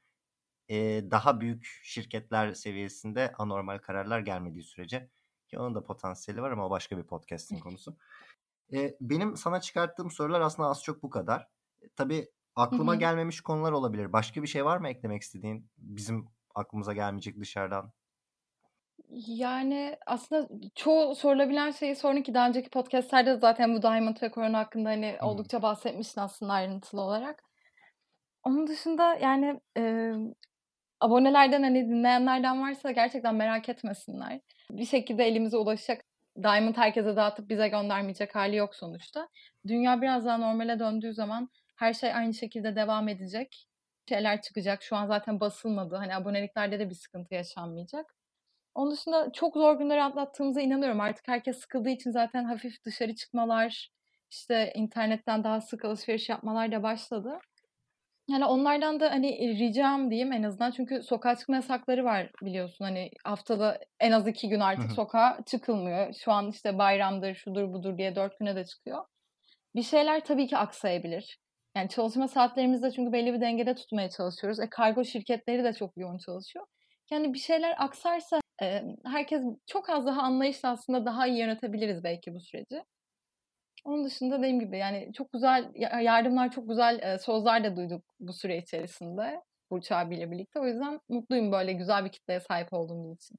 Ee, 0.69 1.03
daha 1.11 1.41
büyük 1.41 1.65
şirketler 1.83 2.53
seviyesinde 2.53 3.33
anormal 3.37 3.77
kararlar 3.77 4.19
gelmediği 4.19 4.63
sürece 4.63 5.09
ki 5.47 5.59
onun 5.59 5.75
da 5.75 5.83
potansiyeli 5.83 6.41
var 6.41 6.51
ama 6.51 6.67
o 6.67 6.69
başka 6.69 6.97
bir 6.97 7.03
podcast'in 7.03 7.59
konusu. 7.59 7.97
Ee, 8.73 8.95
benim 9.01 9.37
sana 9.37 9.61
çıkarttığım 9.61 10.11
sorular 10.11 10.41
aslında 10.41 10.69
az 10.69 10.83
çok 10.83 11.03
bu 11.03 11.09
kadar. 11.09 11.47
E, 11.81 11.89
tabii 11.95 12.31
aklıma 12.55 12.95
gelmemiş 12.95 13.41
konular 13.41 13.71
olabilir. 13.71 14.13
Başka 14.13 14.41
bir 14.41 14.47
şey 14.47 14.65
var 14.65 14.77
mı 14.77 14.89
eklemek 14.89 15.21
istediğin 15.21 15.69
bizim 15.77 16.27
aklımıza 16.55 16.93
gelmeyecek 16.93 17.39
dışarıdan? 17.39 17.91
Yani 19.27 19.97
aslında 20.05 20.49
çoğu 20.75 21.15
sorulabilen 21.15 21.71
şeyi 21.71 21.95
sorun 21.95 22.21
ki 22.21 22.33
daha 22.33 22.47
önceki 22.47 22.69
podcastlerde 22.69 23.37
zaten 23.37 23.75
bu 23.75 23.81
Diamond 23.81 24.17
ve 24.21 24.31
Corona 24.31 24.59
hakkında 24.59 24.89
hani 24.89 25.15
hmm. 25.19 25.27
oldukça 25.27 25.61
bahsetmiştin 25.61 26.21
aslında 26.21 26.53
ayrıntılı 26.53 27.01
olarak. 27.01 27.43
Onun 28.43 28.67
dışında 28.67 29.15
yani 29.15 29.59
e, 29.77 30.13
abonelerden 30.99 31.63
hani 31.63 31.89
dinleyenlerden 31.89 32.61
varsa 32.61 32.91
gerçekten 32.91 33.35
merak 33.35 33.69
etmesinler. 33.69 34.39
Bir 34.71 34.85
şekilde 34.85 35.23
elimize 35.23 35.57
ulaşacak 35.57 36.05
Diamond 36.43 36.75
herkese 36.75 37.15
dağıtıp 37.15 37.49
bize 37.49 37.67
göndermeyecek 37.67 38.35
hali 38.35 38.55
yok 38.55 38.75
sonuçta. 38.75 39.29
Dünya 39.67 40.01
biraz 40.01 40.25
daha 40.25 40.37
normale 40.37 40.79
döndüğü 40.79 41.13
zaman 41.13 41.49
her 41.75 41.93
şey 41.93 42.13
aynı 42.13 42.33
şekilde 42.33 42.75
devam 42.75 43.07
edecek. 43.07 43.67
Şeyler 44.09 44.41
çıkacak. 44.41 44.83
Şu 44.83 44.95
an 44.95 45.07
zaten 45.07 45.39
basılmadı. 45.39 45.95
Hani 45.95 46.15
aboneliklerde 46.15 46.79
de 46.79 46.89
bir 46.89 46.95
sıkıntı 46.95 47.33
yaşanmayacak. 47.33 48.18
Onun 48.75 48.91
dışında 48.91 49.31
çok 49.31 49.53
zor 49.53 49.79
günleri 49.79 50.03
atlattığımıza 50.03 50.61
inanıyorum. 50.61 51.01
Artık 51.01 51.27
herkes 51.27 51.59
sıkıldığı 51.59 51.89
için 51.89 52.11
zaten 52.11 52.43
hafif 52.43 52.85
dışarı 52.85 53.15
çıkmalar, 53.15 53.89
işte 54.31 54.71
internetten 54.75 55.43
daha 55.43 55.61
sık 55.61 55.85
alışveriş 55.85 56.29
yapmalar 56.29 56.71
da 56.71 56.83
başladı. 56.83 57.39
Yani 58.29 58.45
onlardan 58.45 58.99
da 58.99 59.11
hani 59.11 59.59
ricam 59.59 60.11
diyeyim 60.11 60.31
en 60.31 60.43
azından 60.43 60.71
çünkü 60.71 61.03
sokağa 61.03 61.35
çıkma 61.35 61.55
yasakları 61.55 62.03
var 62.05 62.31
biliyorsun 62.43 62.85
hani 62.85 63.11
haftada 63.23 63.79
en 63.99 64.11
az 64.11 64.27
iki 64.27 64.49
gün 64.49 64.59
artık 64.59 64.91
sokağa 64.91 65.39
çıkılmıyor. 65.45 66.13
Şu 66.13 66.31
an 66.31 66.49
işte 66.49 66.77
bayramdır 66.77 67.35
şudur 67.35 67.73
budur 67.73 67.97
diye 67.97 68.15
dört 68.15 68.39
güne 68.39 68.55
de 68.55 68.65
çıkıyor. 68.65 69.05
Bir 69.75 69.83
şeyler 69.83 70.23
tabii 70.25 70.47
ki 70.47 70.57
aksayabilir. 70.57 71.39
Yani 71.75 71.89
çalışma 71.89 72.27
saatlerimizde 72.27 72.91
çünkü 72.91 73.13
belli 73.13 73.33
bir 73.33 73.41
dengede 73.41 73.75
tutmaya 73.75 74.09
çalışıyoruz. 74.09 74.59
E 74.59 74.69
kargo 74.69 75.03
şirketleri 75.03 75.63
de 75.63 75.73
çok 75.73 75.97
yoğun 75.97 76.17
çalışıyor. 76.17 76.65
Yani 77.11 77.33
bir 77.33 77.39
şeyler 77.39 77.75
aksarsa 77.77 78.39
e, 78.61 78.83
herkes 79.05 79.43
çok 79.67 79.89
az 79.89 80.05
daha 80.05 80.21
anlayışla 80.21 80.69
aslında 80.69 81.05
daha 81.05 81.27
iyi 81.27 81.39
yönetebiliriz 81.39 82.03
belki 82.03 82.33
bu 82.33 82.39
süreci. 82.39 82.83
Onun 83.83 84.05
dışında 84.05 84.37
dediğim 84.39 84.59
gibi 84.59 84.77
yani 84.77 85.11
çok 85.13 85.33
güzel 85.33 85.71
yardımlar, 86.01 86.51
çok 86.51 86.69
güzel 86.69 86.99
e, 86.99 87.19
sözler 87.19 87.63
de 87.63 87.75
duyduk 87.75 88.03
bu 88.19 88.33
süre 88.33 88.57
içerisinde 88.57 89.41
Burç 89.71 89.91
abiyle 89.91 90.31
birlikte. 90.31 90.59
O 90.59 90.65
yüzden 90.67 90.99
mutluyum 91.09 91.51
böyle 91.51 91.73
güzel 91.73 92.05
bir 92.05 92.11
kitleye 92.11 92.39
sahip 92.39 92.73
olduğumuz 92.73 93.17
için. 93.17 93.37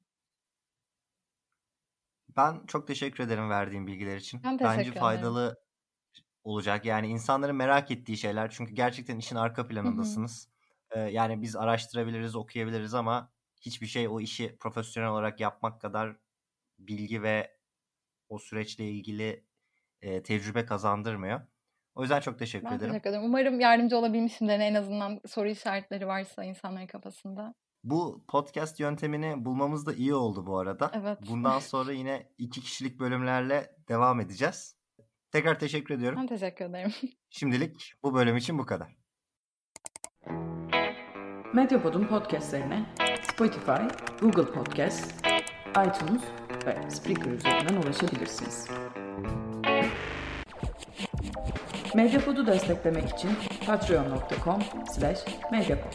Ben 2.37 2.67
çok 2.67 2.87
teşekkür 2.87 3.25
ederim 3.25 3.51
verdiğin 3.51 3.87
bilgiler 3.87 4.17
için. 4.17 4.41
Ben 4.45 4.59
teşekkür 4.59 4.79
Bence 4.79 5.01
faydalı 5.01 5.43
ederim. 5.43 5.57
olacak. 6.45 6.85
Yani 6.85 7.09
insanların 7.09 7.57
merak 7.57 7.91
ettiği 7.91 8.17
şeyler. 8.17 8.51
Çünkü 8.51 8.75
gerçekten 8.75 9.19
işin 9.19 9.37
arka 9.37 9.69
planındasınız. 9.69 10.49
Ee, 10.91 11.01
yani 11.01 11.43
biz 11.43 11.57
araştırabiliriz, 11.57 12.37
okuyabiliriz 12.37 12.95
ama 12.95 13.31
hiçbir 13.61 13.87
şey 13.87 14.09
o 14.09 14.21
işi 14.21 14.57
profesyonel 14.59 15.11
olarak 15.11 15.41
yapmak 15.41 15.81
kadar 15.81 16.17
bilgi 16.79 17.23
ve 17.23 17.57
o 18.29 18.39
süreçle 18.39 18.85
ilgili 18.85 19.45
e, 20.03 20.23
tecrübe 20.23 20.65
kazandırmıyor. 20.65 21.41
O 21.95 22.03
yüzden 22.03 22.21
çok 22.21 22.39
teşekkür 22.39 22.67
ben 22.67 22.77
ederim. 22.77 22.93
teşekkür 22.93 23.11
ederim. 23.11 23.25
Umarım 23.25 23.61
yardımcı 23.61 23.97
olabilmişimdir 23.97 24.61
en 24.61 24.75
azından 24.75 25.21
soru 25.27 25.49
işaretleri 25.49 26.07
varsa 26.07 26.45
insanların 26.45 26.87
kafasında. 26.87 27.55
Bu 27.85 28.25
podcast 28.29 28.81
yöntemini 28.81 29.45
bulmamız 29.45 29.87
da 29.87 29.95
iyi 29.95 30.15
oldu 30.15 30.47
bu 30.47 30.59
arada. 30.59 30.91
Evet. 30.95 31.19
Bundan 31.31 31.59
sonra 31.59 31.93
yine 31.93 32.33
iki 32.39 32.61
kişilik 32.61 33.01
bölümlerle 33.01 33.77
devam 33.89 34.21
edeceğiz. 34.21 34.77
Tekrar 35.33 35.59
teşekkür 35.59 35.95
ediyorum. 35.95 36.19
Ben 36.21 36.27
teşekkür 36.27 36.65
ederim. 36.65 36.93
Şimdilik 37.31 37.93
bu 38.03 38.15
bölüm 38.15 38.37
için 38.37 38.59
bu 38.59 38.67
kadar. 38.67 38.97
Medyapod'un 41.55 42.05
podcastlerine 42.05 42.87
Spotify, 43.41 43.89
Google 44.21 44.45
Podcast, 44.45 45.15
iTunes 45.71 46.23
ve 46.67 46.91
Spreaker 46.91 47.31
üzerinden 47.31 47.83
ulaşabilirsiniz. 47.83 48.69
Medyapod'u 51.95 52.47
desteklemek 52.47 53.09
için 53.09 53.31
patreon.com 53.67 54.63
slash 54.95 55.19
medyapod. 55.53 55.93